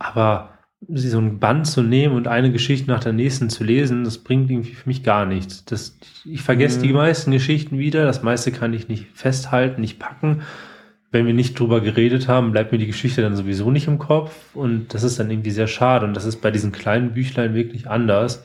Aber 0.00 0.58
so 0.92 1.18
ein 1.18 1.38
Band 1.38 1.68
zu 1.68 1.80
nehmen 1.80 2.16
und 2.16 2.26
eine 2.26 2.50
Geschichte 2.50 2.90
nach 2.90 2.98
der 2.98 3.12
nächsten 3.12 3.50
zu 3.50 3.62
lesen, 3.62 4.02
das 4.02 4.18
bringt 4.18 4.50
irgendwie 4.50 4.74
für 4.74 4.88
mich 4.88 5.04
gar 5.04 5.26
nichts. 5.26 5.64
Das, 5.64 5.96
ich 6.24 6.42
vergesse 6.42 6.80
mhm. 6.80 6.82
die 6.82 6.92
meisten 6.92 7.30
Geschichten 7.30 7.78
wieder, 7.78 8.04
das 8.04 8.24
meiste 8.24 8.50
kann 8.50 8.74
ich 8.74 8.88
nicht 8.88 9.06
festhalten, 9.14 9.80
nicht 9.80 10.00
packen. 10.00 10.42
Wenn 11.12 11.24
wir 11.24 11.34
nicht 11.34 11.56
drüber 11.56 11.80
geredet 11.80 12.26
haben, 12.26 12.50
bleibt 12.50 12.72
mir 12.72 12.78
die 12.78 12.88
Geschichte 12.88 13.22
dann 13.22 13.36
sowieso 13.36 13.70
nicht 13.70 13.86
im 13.86 14.00
Kopf 14.00 14.34
und 14.54 14.92
das 14.92 15.04
ist 15.04 15.20
dann 15.20 15.30
irgendwie 15.30 15.52
sehr 15.52 15.68
schade 15.68 16.04
und 16.04 16.14
das 16.14 16.24
ist 16.24 16.40
bei 16.40 16.50
diesen 16.50 16.72
kleinen 16.72 17.12
Büchlein 17.12 17.54
wirklich 17.54 17.88
anders. 17.88 18.44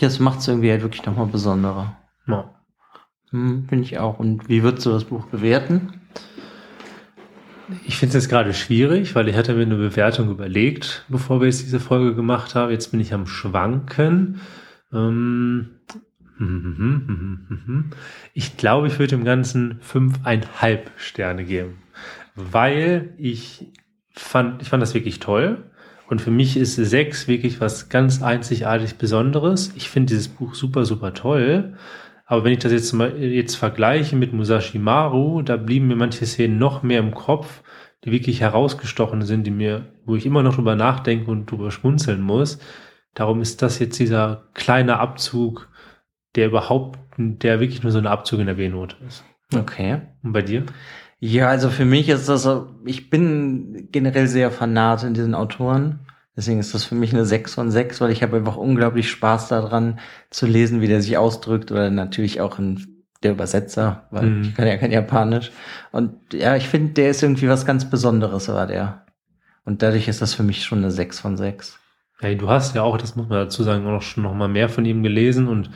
Das 0.00 0.18
macht 0.18 0.40
es 0.40 0.48
irgendwie 0.48 0.72
halt 0.72 0.82
wirklich 0.82 1.06
nochmal 1.06 1.26
besonderer. 1.26 1.96
Ja. 2.26 2.57
Hm, 3.30 3.66
Finde 3.68 3.84
ich 3.84 3.98
auch. 3.98 4.18
Und 4.18 4.48
wie 4.48 4.62
würdest 4.62 4.86
du 4.86 4.90
das 4.90 5.04
Buch 5.04 5.26
bewerten? 5.26 5.92
Ich 7.86 7.96
finde 7.96 8.16
es 8.16 8.24
jetzt 8.24 8.30
gerade 8.30 8.54
schwierig, 8.54 9.14
weil 9.14 9.28
ich 9.28 9.36
hatte 9.36 9.54
mir 9.54 9.62
eine 9.62 9.76
Bewertung 9.76 10.30
überlegt, 10.30 11.04
bevor 11.08 11.40
wir 11.40 11.46
jetzt 11.46 11.62
diese 11.62 11.80
Folge 11.80 12.14
gemacht 12.14 12.54
haben. 12.54 12.72
Jetzt 12.72 12.90
bin 12.90 13.00
ich 13.00 13.12
am 13.12 13.26
Schwanken. 13.26 14.40
Ähm, 14.90 15.68
ich 18.32 18.56
glaube, 18.56 18.86
ich 18.86 18.98
würde 18.98 19.16
dem 19.16 19.24
Ganzen 19.24 19.78
fünfeinhalb 19.80 20.90
Sterne 20.96 21.44
geben, 21.44 21.78
weil 22.36 23.12
ich 23.18 23.66
fand, 24.12 24.62
ich 24.62 24.68
fand 24.68 24.82
das 24.82 24.94
wirklich 24.94 25.18
toll. 25.18 25.64
Und 26.08 26.22
für 26.22 26.30
mich 26.30 26.56
ist 26.56 26.76
sechs 26.76 27.28
wirklich 27.28 27.60
was 27.60 27.90
ganz 27.90 28.22
einzigartig 28.22 28.96
Besonderes. 28.96 29.72
Ich 29.76 29.90
finde 29.90 30.06
dieses 30.10 30.28
Buch 30.28 30.54
super, 30.54 30.86
super 30.86 31.12
toll. 31.12 31.74
Aber 32.30 32.44
wenn 32.44 32.52
ich 32.52 32.58
das 32.58 32.72
jetzt 32.72 32.92
mal 32.92 33.16
jetzt 33.16 33.54
vergleiche 33.54 34.14
mit 34.14 34.34
Musashi 34.34 34.78
Maru, 34.78 35.40
da 35.40 35.56
blieben 35.56 35.88
mir 35.88 35.96
manche 35.96 36.26
Szenen 36.26 36.58
noch 36.58 36.82
mehr 36.82 37.00
im 37.00 37.14
Kopf, 37.14 37.62
die 38.04 38.12
wirklich 38.12 38.42
herausgestochen 38.42 39.22
sind, 39.22 39.44
die 39.44 39.50
mir, 39.50 39.86
wo 40.04 40.14
ich 40.14 40.26
immer 40.26 40.42
noch 40.42 40.54
drüber 40.54 40.76
nachdenke 40.76 41.30
und 41.30 41.50
drüber 41.50 41.70
schmunzeln 41.70 42.20
muss. 42.20 42.58
Darum 43.14 43.40
ist 43.40 43.62
das 43.62 43.78
jetzt 43.78 43.98
dieser 43.98 44.50
kleine 44.52 45.00
Abzug, 45.00 45.70
der 46.36 46.48
überhaupt, 46.48 46.98
der 47.16 47.60
wirklich 47.60 47.82
nur 47.82 47.92
so 47.92 47.98
ein 47.98 48.06
Abzug 48.06 48.40
in 48.40 48.46
der 48.46 48.54
B-Note 48.54 48.96
ist. 49.06 49.24
Okay. 49.56 50.02
Und 50.22 50.32
bei 50.34 50.42
dir? 50.42 50.64
Ja, 51.20 51.48
also 51.48 51.70
für 51.70 51.86
mich 51.86 52.10
ist 52.10 52.28
das 52.28 52.46
ich 52.84 53.08
bin 53.08 53.88
generell 53.90 54.26
sehr 54.26 54.50
fanat 54.50 55.02
in 55.02 55.14
diesen 55.14 55.34
Autoren. 55.34 56.00
Deswegen 56.38 56.60
ist 56.60 56.72
das 56.72 56.84
für 56.84 56.94
mich 56.94 57.12
eine 57.12 57.24
6 57.24 57.54
von 57.56 57.72
6, 57.72 58.00
weil 58.00 58.12
ich 58.12 58.22
habe 58.22 58.36
einfach 58.36 58.56
unglaublich 58.56 59.10
Spaß 59.10 59.48
daran 59.48 59.98
zu 60.30 60.46
lesen, 60.46 60.80
wie 60.80 60.86
der 60.86 61.02
sich 61.02 61.18
ausdrückt 61.18 61.72
oder 61.72 61.90
natürlich 61.90 62.40
auch 62.40 62.60
in 62.60 63.02
der 63.24 63.32
Übersetzer, 63.32 64.06
weil 64.12 64.26
mhm. 64.26 64.42
ich 64.42 64.54
kann 64.54 64.68
ja 64.68 64.76
kein 64.76 64.92
Japanisch. 64.92 65.50
Und 65.90 66.14
ja, 66.32 66.54
ich 66.54 66.68
finde, 66.68 66.92
der 66.92 67.10
ist 67.10 67.24
irgendwie 67.24 67.48
was 67.48 67.66
ganz 67.66 67.90
Besonderes, 67.90 68.46
war 68.46 68.68
der. 68.68 69.04
Und 69.64 69.82
dadurch 69.82 70.06
ist 70.06 70.22
das 70.22 70.32
für 70.32 70.44
mich 70.44 70.62
schon 70.62 70.78
eine 70.78 70.92
6 70.92 71.18
von 71.18 71.36
6. 71.36 71.80
Hey, 72.20 72.36
du 72.36 72.48
hast 72.48 72.76
ja 72.76 72.82
auch, 72.82 72.98
das 72.98 73.16
muss 73.16 73.28
man 73.28 73.40
dazu 73.40 73.64
sagen, 73.64 73.84
auch 73.88 74.00
schon 74.00 74.22
noch 74.22 74.32
mal 74.32 74.46
mehr 74.46 74.68
von 74.68 74.84
ihm 74.84 75.02
gelesen 75.02 75.48
und 75.48 75.70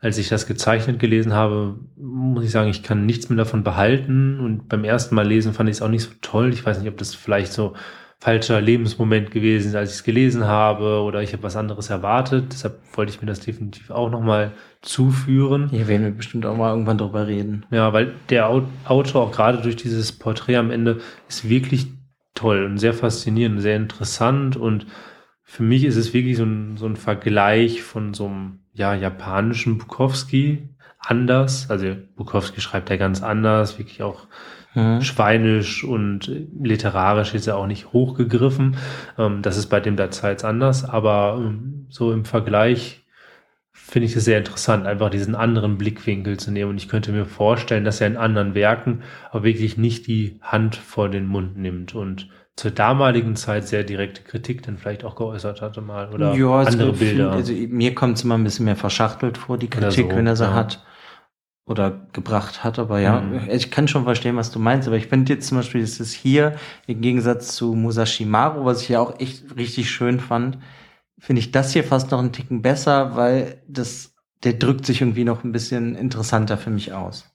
als 0.00 0.18
ich 0.18 0.28
das 0.28 0.48
gezeichnet 0.48 0.98
gelesen 0.98 1.32
habe, 1.32 1.78
muss 1.96 2.42
ich 2.42 2.50
sagen, 2.50 2.70
ich 2.70 2.82
kann 2.82 3.06
nichts 3.06 3.28
mehr 3.28 3.36
davon 3.36 3.62
behalten 3.62 4.40
und 4.40 4.68
beim 4.68 4.82
ersten 4.82 5.14
Mal 5.14 5.28
lesen 5.28 5.54
fand 5.54 5.70
ich 5.70 5.76
es 5.76 5.82
auch 5.82 5.88
nicht 5.88 6.02
so 6.02 6.10
toll. 6.22 6.52
Ich 6.52 6.66
weiß 6.66 6.80
nicht, 6.80 6.88
ob 6.88 6.98
das 6.98 7.14
vielleicht 7.14 7.52
so 7.52 7.74
falscher 8.22 8.60
Lebensmoment 8.60 9.32
gewesen, 9.32 9.74
als 9.74 9.90
ich 9.90 9.96
es 9.96 10.04
gelesen 10.04 10.46
habe 10.46 11.02
oder 11.02 11.22
ich 11.22 11.32
habe 11.32 11.42
was 11.42 11.56
anderes 11.56 11.90
erwartet. 11.90 12.52
Deshalb 12.52 12.78
wollte 12.96 13.10
ich 13.10 13.20
mir 13.20 13.26
das 13.26 13.40
definitiv 13.40 13.90
auch 13.90 14.10
nochmal 14.10 14.52
zuführen. 14.80 15.68
Hier 15.70 15.88
werden 15.88 16.04
wir 16.04 16.12
bestimmt 16.12 16.46
auch 16.46 16.56
mal 16.56 16.70
irgendwann 16.70 16.98
drüber 16.98 17.26
reden. 17.26 17.66
Ja, 17.72 17.92
weil 17.92 18.14
der 18.30 18.48
Autor 18.48 19.22
auch 19.22 19.32
gerade 19.32 19.58
durch 19.60 19.74
dieses 19.74 20.12
Porträt 20.12 20.54
am 20.54 20.70
Ende 20.70 21.00
ist 21.28 21.48
wirklich 21.48 21.88
toll 22.34 22.64
und 22.64 22.78
sehr 22.78 22.94
faszinierend, 22.94 23.60
sehr 23.60 23.74
interessant 23.74 24.56
und 24.56 24.86
für 25.42 25.64
mich 25.64 25.82
ist 25.82 25.96
es 25.96 26.14
wirklich 26.14 26.36
so 26.36 26.44
ein, 26.44 26.76
so 26.76 26.86
ein 26.86 26.94
Vergleich 26.94 27.82
von 27.82 28.14
so 28.14 28.26
einem 28.26 28.60
ja, 28.72 28.94
japanischen 28.94 29.78
Bukowski 29.78 30.68
anders. 31.00 31.68
Also 31.70 31.96
Bukowski 32.14 32.60
schreibt 32.60 32.88
ja 32.88 32.96
ganz 32.96 33.20
anders, 33.20 33.80
wirklich 33.80 34.00
auch 34.00 34.28
Mhm. 34.74 35.02
Schweinisch 35.02 35.84
und 35.84 36.30
literarisch 36.58 37.34
ist 37.34 37.46
er 37.46 37.56
auch 37.56 37.66
nicht 37.66 37.92
hochgegriffen. 37.92 38.76
Ähm, 39.18 39.42
das 39.42 39.56
ist 39.56 39.66
bei 39.66 39.80
dem 39.80 39.96
der 39.96 40.10
Zeit 40.10 40.44
anders, 40.44 40.84
aber 40.84 41.36
ähm, 41.38 41.86
so 41.88 42.12
im 42.12 42.24
Vergleich 42.24 43.02
finde 43.72 44.06
ich 44.06 44.16
es 44.16 44.24
sehr 44.24 44.38
interessant, 44.38 44.86
einfach 44.86 45.10
diesen 45.10 45.34
anderen 45.34 45.76
Blickwinkel 45.76 46.38
zu 46.38 46.50
nehmen. 46.50 46.70
Und 46.70 46.76
ich 46.78 46.88
könnte 46.88 47.12
mir 47.12 47.26
vorstellen, 47.26 47.84
dass 47.84 48.00
er 48.00 48.06
in 48.06 48.16
anderen 48.16 48.54
Werken 48.54 49.02
aber 49.30 49.44
wirklich 49.44 49.76
nicht 49.76 50.06
die 50.06 50.38
Hand 50.40 50.76
vor 50.76 51.10
den 51.10 51.26
Mund 51.26 51.58
nimmt 51.58 51.94
und 51.94 52.28
zur 52.56 52.70
damaligen 52.70 53.34
Zeit 53.34 53.66
sehr 53.66 53.82
direkte 53.82 54.22
Kritik 54.22 54.62
dann 54.62 54.76
vielleicht 54.76 55.04
auch 55.04 55.16
geäußert 55.16 55.62
hatte 55.62 55.80
mal 55.80 56.10
oder 56.12 56.34
ja, 56.34 56.60
andere 56.60 56.92
Bilder. 56.92 57.32
Also 57.32 57.52
mir 57.52 57.94
kommt 57.94 58.18
es 58.18 58.24
immer 58.24 58.36
ein 58.36 58.44
bisschen 58.44 58.66
mehr 58.66 58.76
verschachtelt 58.76 59.38
vor, 59.38 59.58
die 59.58 59.70
Kritik, 59.70 60.10
so, 60.10 60.16
wenn 60.16 60.26
er 60.26 60.36
sie 60.36 60.44
ja. 60.44 60.54
hat 60.54 60.84
oder 61.66 62.06
gebracht 62.12 62.64
hat. 62.64 62.78
Aber 62.78 63.00
ja, 63.00 63.20
mhm. 63.20 63.48
ich 63.50 63.70
kann 63.70 63.88
schon 63.88 64.04
verstehen, 64.04 64.36
was 64.36 64.50
du 64.50 64.58
meinst. 64.58 64.88
Aber 64.88 64.96
ich 64.96 65.06
finde 65.06 65.32
jetzt 65.32 65.48
zum 65.48 65.58
Beispiel, 65.58 65.80
das 65.80 66.00
ist 66.00 66.12
hier 66.12 66.56
im 66.86 67.00
Gegensatz 67.00 67.54
zu 67.54 67.74
Musashi 67.74 68.24
Maru, 68.24 68.64
was 68.64 68.82
ich 68.82 68.90
ja 68.90 69.00
auch 69.00 69.18
echt 69.20 69.56
richtig 69.56 69.90
schön 69.90 70.20
fand, 70.20 70.58
finde 71.18 71.40
ich 71.40 71.52
das 71.52 71.72
hier 71.72 71.84
fast 71.84 72.10
noch 72.10 72.18
einen 72.18 72.32
Ticken 72.32 72.62
besser, 72.62 73.14
weil 73.14 73.62
das, 73.68 74.14
der 74.42 74.54
drückt 74.54 74.86
sich 74.86 75.00
irgendwie 75.00 75.24
noch 75.24 75.44
ein 75.44 75.52
bisschen 75.52 75.94
interessanter 75.94 76.58
für 76.58 76.70
mich 76.70 76.92
aus. 76.92 77.32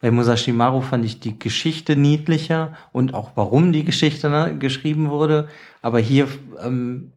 Bei 0.00 0.10
Musashi 0.10 0.52
Maru 0.52 0.80
fand 0.80 1.04
ich 1.04 1.20
die 1.20 1.38
Geschichte 1.38 1.96
niedlicher 1.96 2.74
und 2.92 3.14
auch 3.14 3.32
warum 3.34 3.72
die 3.72 3.84
Geschichte 3.84 4.30
ne, 4.30 4.56
geschrieben 4.58 5.10
wurde. 5.10 5.48
Aber 5.82 5.98
hier, 5.98 6.26
ähm, 6.62 7.12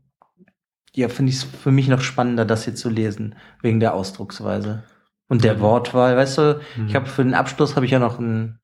ja, 0.93 1.10
finde 1.10 1.32
ich 1.32 1.38
es 1.38 1.43
für 1.43 1.71
mich 1.71 1.88
noch 1.88 2.02
spannender, 2.02 2.45
das 2.45 2.65
hier 2.65 2.76
zu 2.76 2.89
lesen, 2.89 3.36
wegen 3.62 3.80
der 3.80 3.93
Ausdrucksweise. 3.93 4.84
Und 5.28 5.44
der 5.44 5.60
Wortwahl, 5.60 6.16
weißt 6.16 6.38
du, 6.38 6.62
mhm. 6.78 6.88
ich 6.88 6.96
habe 6.96 7.06
für 7.06 7.24
den 7.24 7.34
Abschluss 7.34 7.76
habe 7.76 7.86
ich 7.86 7.92
ja 7.92 8.00
noch 8.00 8.20
ein, 8.20 8.60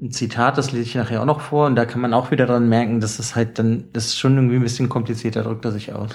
ein 0.00 0.10
Zitat, 0.10 0.58
das 0.58 0.72
lese 0.72 0.84
ich 0.84 0.94
nachher 0.94 1.20
auch 1.20 1.26
noch 1.26 1.40
vor, 1.40 1.66
und 1.66 1.76
da 1.76 1.84
kann 1.84 2.00
man 2.00 2.14
auch 2.14 2.30
wieder 2.30 2.46
dran 2.46 2.68
merken, 2.68 3.00
dass 3.00 3.18
es 3.18 3.34
halt 3.34 3.58
dann, 3.58 3.84
das 3.92 4.06
ist 4.06 4.18
schon 4.18 4.36
irgendwie 4.36 4.56
ein 4.56 4.62
bisschen 4.62 4.88
komplizierter, 4.88 5.42
drückt 5.42 5.64
er 5.64 5.72
sich 5.72 5.92
aus. 5.92 6.10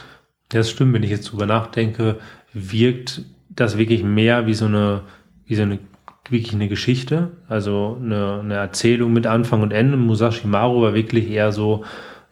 Ja, 0.54 0.60
das 0.60 0.70
stimmt, 0.70 0.94
wenn 0.94 1.04
ich 1.04 1.12
jetzt 1.12 1.32
drüber 1.32 1.46
nachdenke, 1.46 2.20
wirkt 2.54 3.24
das 3.50 3.78
wirklich 3.78 4.04
mehr 4.04 4.48
wie 4.48 4.54
so 4.54 4.66
eine, 4.66 5.04
wie 5.46 5.56
so 5.56 5.64
eine 5.64 5.80
wirklich 6.30 6.54
eine 6.54 6.70
Geschichte, 6.70 7.32
also 7.48 7.98
eine, 8.00 8.40
eine 8.40 8.56
Erzählung 8.56 9.14
mit 9.14 9.28
Anfang 9.28 9.62
und 9.62 9.72
Ende. 9.74 9.98
Musashi 9.98 10.48
Maru 10.48 10.82
war 10.82 10.94
wirklich 10.94 11.30
eher 11.30 11.52
so, 11.52 11.84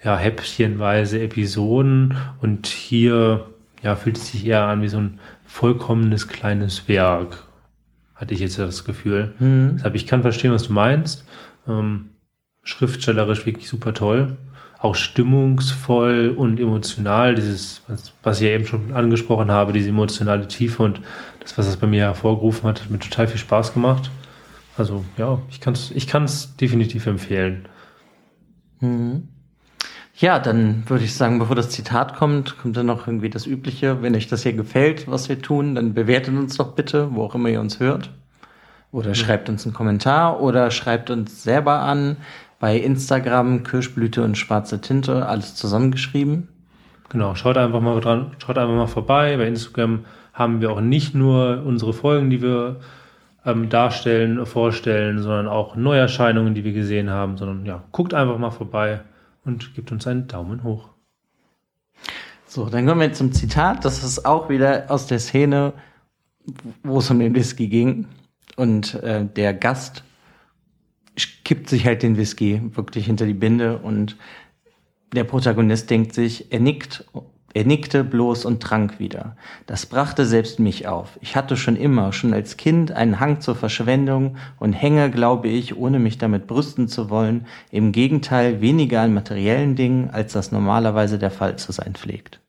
ja, 0.04 0.18
häppchenweise 0.18 1.20
Episoden 1.22 2.16
und 2.42 2.68
hier, 2.68 3.48
ja, 3.84 3.96
fühlt 3.96 4.18
es 4.18 4.32
sich 4.32 4.46
eher 4.46 4.64
an 4.64 4.82
wie 4.82 4.88
so 4.88 4.98
ein 4.98 5.20
vollkommenes 5.50 6.28
kleines 6.28 6.88
Werk, 6.88 7.44
hatte 8.16 8.34
ich 8.34 8.40
jetzt 8.40 8.60
das 8.60 8.86
Gefühl. 8.86 9.34
Mhm. 9.40 9.74
Deshalb, 9.76 9.96
ich 9.96 10.08
kann 10.08 10.22
verstehen, 10.22 10.52
was 10.52 10.64
du 10.64 10.74
meinst. 10.74 11.26
Ähm, 11.68 12.12
schriftstellerisch 12.64 13.46
wirklich 13.46 13.68
super 13.68 13.94
toll. 13.94 14.38
Auch 14.78 14.96
stimmungsvoll 14.96 16.34
und 16.38 16.60
emotional, 16.60 17.36
dieses, 17.36 17.82
was, 17.88 18.14
was 18.24 18.40
ich 18.40 18.48
ja 18.48 18.54
eben 18.54 18.68
schon 18.68 18.94
angesprochen 18.94 19.52
habe, 19.52 19.74
diese 19.74 19.90
emotionale 19.90 20.48
Tiefe 20.48 20.84
und 20.84 21.02
das, 21.42 21.58
was 21.58 21.66
das 21.66 21.78
bei 21.78 21.88
mir 21.88 22.04
hervorgerufen 22.04 22.70
hat, 22.70 22.82
hat 22.82 22.90
mir 22.90 23.00
total 23.00 23.28
viel 23.28 23.40
Spaß 23.40 23.74
gemacht. 23.74 24.10
Also 24.78 25.04
ja, 25.18 25.42
ich 25.50 25.60
kann 25.60 25.74
es 25.74 25.92
ich 25.92 26.08
kann's 26.08 26.56
definitiv 26.56 27.08
empfehlen. 27.08 27.68
Mhm. 28.80 29.28
Ja, 30.20 30.38
dann 30.38 30.84
würde 30.86 31.06
ich 31.06 31.16
sagen, 31.16 31.40
bevor 31.40 31.56
das 31.56 31.70
Zitat 31.70 32.18
kommt, 32.18 32.58
kommt 32.58 32.76
dann 32.76 32.88
noch 32.88 33.08
irgendwie 33.08 33.30
das 33.30 33.46
Übliche. 33.46 34.02
Wenn 34.02 34.14
euch 34.16 34.28
das 34.28 34.44
hier 34.44 34.52
gefällt, 34.52 35.10
was 35.10 35.30
wir 35.30 35.42
tun, 35.42 35.76
dann 35.76 35.94
bewertet 35.94 36.36
uns 36.36 36.58
doch 36.58 36.74
bitte, 36.74 37.16
wo 37.16 37.24
auch 37.24 37.36
immer 37.36 37.48
ihr 37.48 37.62
uns 37.62 37.80
hört. 37.80 38.10
Oder 38.92 39.16
schreibt 39.16 39.48
uns 39.48 39.64
einen 39.64 39.74
Kommentar 39.74 40.42
oder 40.42 40.72
schreibt 40.72 41.10
uns 41.10 41.42
selber 41.44 41.80
an 41.80 42.18
bei 42.60 42.76
Instagram 42.76 43.64
Kirschblüte 43.64 44.22
und 44.22 44.38
schwarze 44.38 44.82
Tinte, 44.82 45.26
alles 45.26 45.56
zusammengeschrieben. 45.56 46.50
Genau, 47.08 47.34
schaut 47.36 47.58
einfach 47.58 47.80
mal 47.80 48.02
dran, 48.02 48.32
schaut 48.40 48.58
einfach 48.58 48.76
mal 48.76 48.88
vorbei. 48.88 49.38
Bei 49.38 49.48
Instagram 49.48 50.04
haben 50.34 50.60
wir 50.60 50.72
auch 50.72 50.82
nicht 50.82 51.16
nur 51.16 51.64
unsere 51.66 51.94
Folgen, 51.94 52.30
die 52.30 52.42
wir 52.42 52.82
ähm, 53.46 53.70
darstellen, 53.70 54.46
vorstellen, 54.46 55.22
sondern 55.22 55.48
auch 55.48 55.78
Neuerscheinungen, 55.78 56.56
die 56.56 56.66
wir 56.66 56.74
gesehen 56.74 57.10
haben, 57.10 57.38
sondern 57.38 57.66
ja, 57.66 57.84
guckt 57.94 58.14
einfach 58.14 58.38
mal 58.38 58.52
vorbei 58.52 59.00
und 59.50 59.76
gibt 59.76 59.92
uns 59.92 60.08
einen 60.08 60.28
Daumen 60.28 60.64
hoch. 60.64 60.90
So, 62.48 62.70
dann 62.70 62.86
kommen 62.86 63.02
wir 63.02 63.14
zum 63.14 63.32
Zitat. 63.34 63.84
Das 63.84 64.04
ist 64.04 64.26
auch 64.26 64.50
wieder 64.50 64.86
aus 64.90 65.08
der 65.08 65.20
Szene, 65.20 65.74
wo 66.84 67.00
es 67.00 67.12
um 67.12 67.20
den 67.20 67.36
Whisky 67.36 67.68
ging. 67.68 68.08
Und 68.56 68.96
äh, 68.96 69.26
der 69.26 69.54
Gast 69.54 70.04
kippt 71.44 71.70
sich 71.70 71.86
halt 71.86 72.04
den 72.04 72.18
Whisky 72.18 72.62
wirklich 72.76 73.06
hinter 73.06 73.26
die 73.26 73.34
Binde 73.34 73.80
und 73.80 74.18
der 75.14 75.24
Protagonist 75.24 75.90
denkt 75.90 76.14
sich, 76.14 76.52
er 76.52 76.60
nickt 76.60 77.06
er 77.54 77.66
nickte 77.66 78.04
bloß 78.04 78.46
und 78.46 78.62
trank 78.62 79.00
wieder. 79.00 79.36
Das 79.66 79.86
brachte 79.86 80.26
selbst 80.26 80.60
mich 80.60 80.88
auf. 80.88 81.18
Ich 81.22 81.36
hatte 81.36 81.58
schon 81.58 81.76
immer, 81.76 82.14
schon 82.14 82.34
als 82.34 82.58
Kind, 82.58 82.92
einen 82.92 83.20
Hang 83.20 83.42
zur 83.42 83.56
Verschwendung 83.56 84.38
und 84.60 84.74
hänge, 84.74 85.10
glaube 85.10 85.48
ich, 85.48 85.78
ohne 85.78 86.00
mich 86.00 86.18
damit 86.18 86.48
brüsten 86.48 86.88
zu 86.88 87.10
wollen, 87.10 87.48
im 87.72 87.92
Gegenteil 87.92 88.62
weniger 88.62 89.02
an 89.02 89.14
materiellen 89.14 89.76
Dingen, 89.76 90.10
als 90.10 90.34
das 90.34 90.52
normalerweise 90.52 91.20
der 91.20 91.32
Fall 91.32 91.58
zu 91.58 91.72
sein 91.72 91.94
pflegt. 91.94 92.40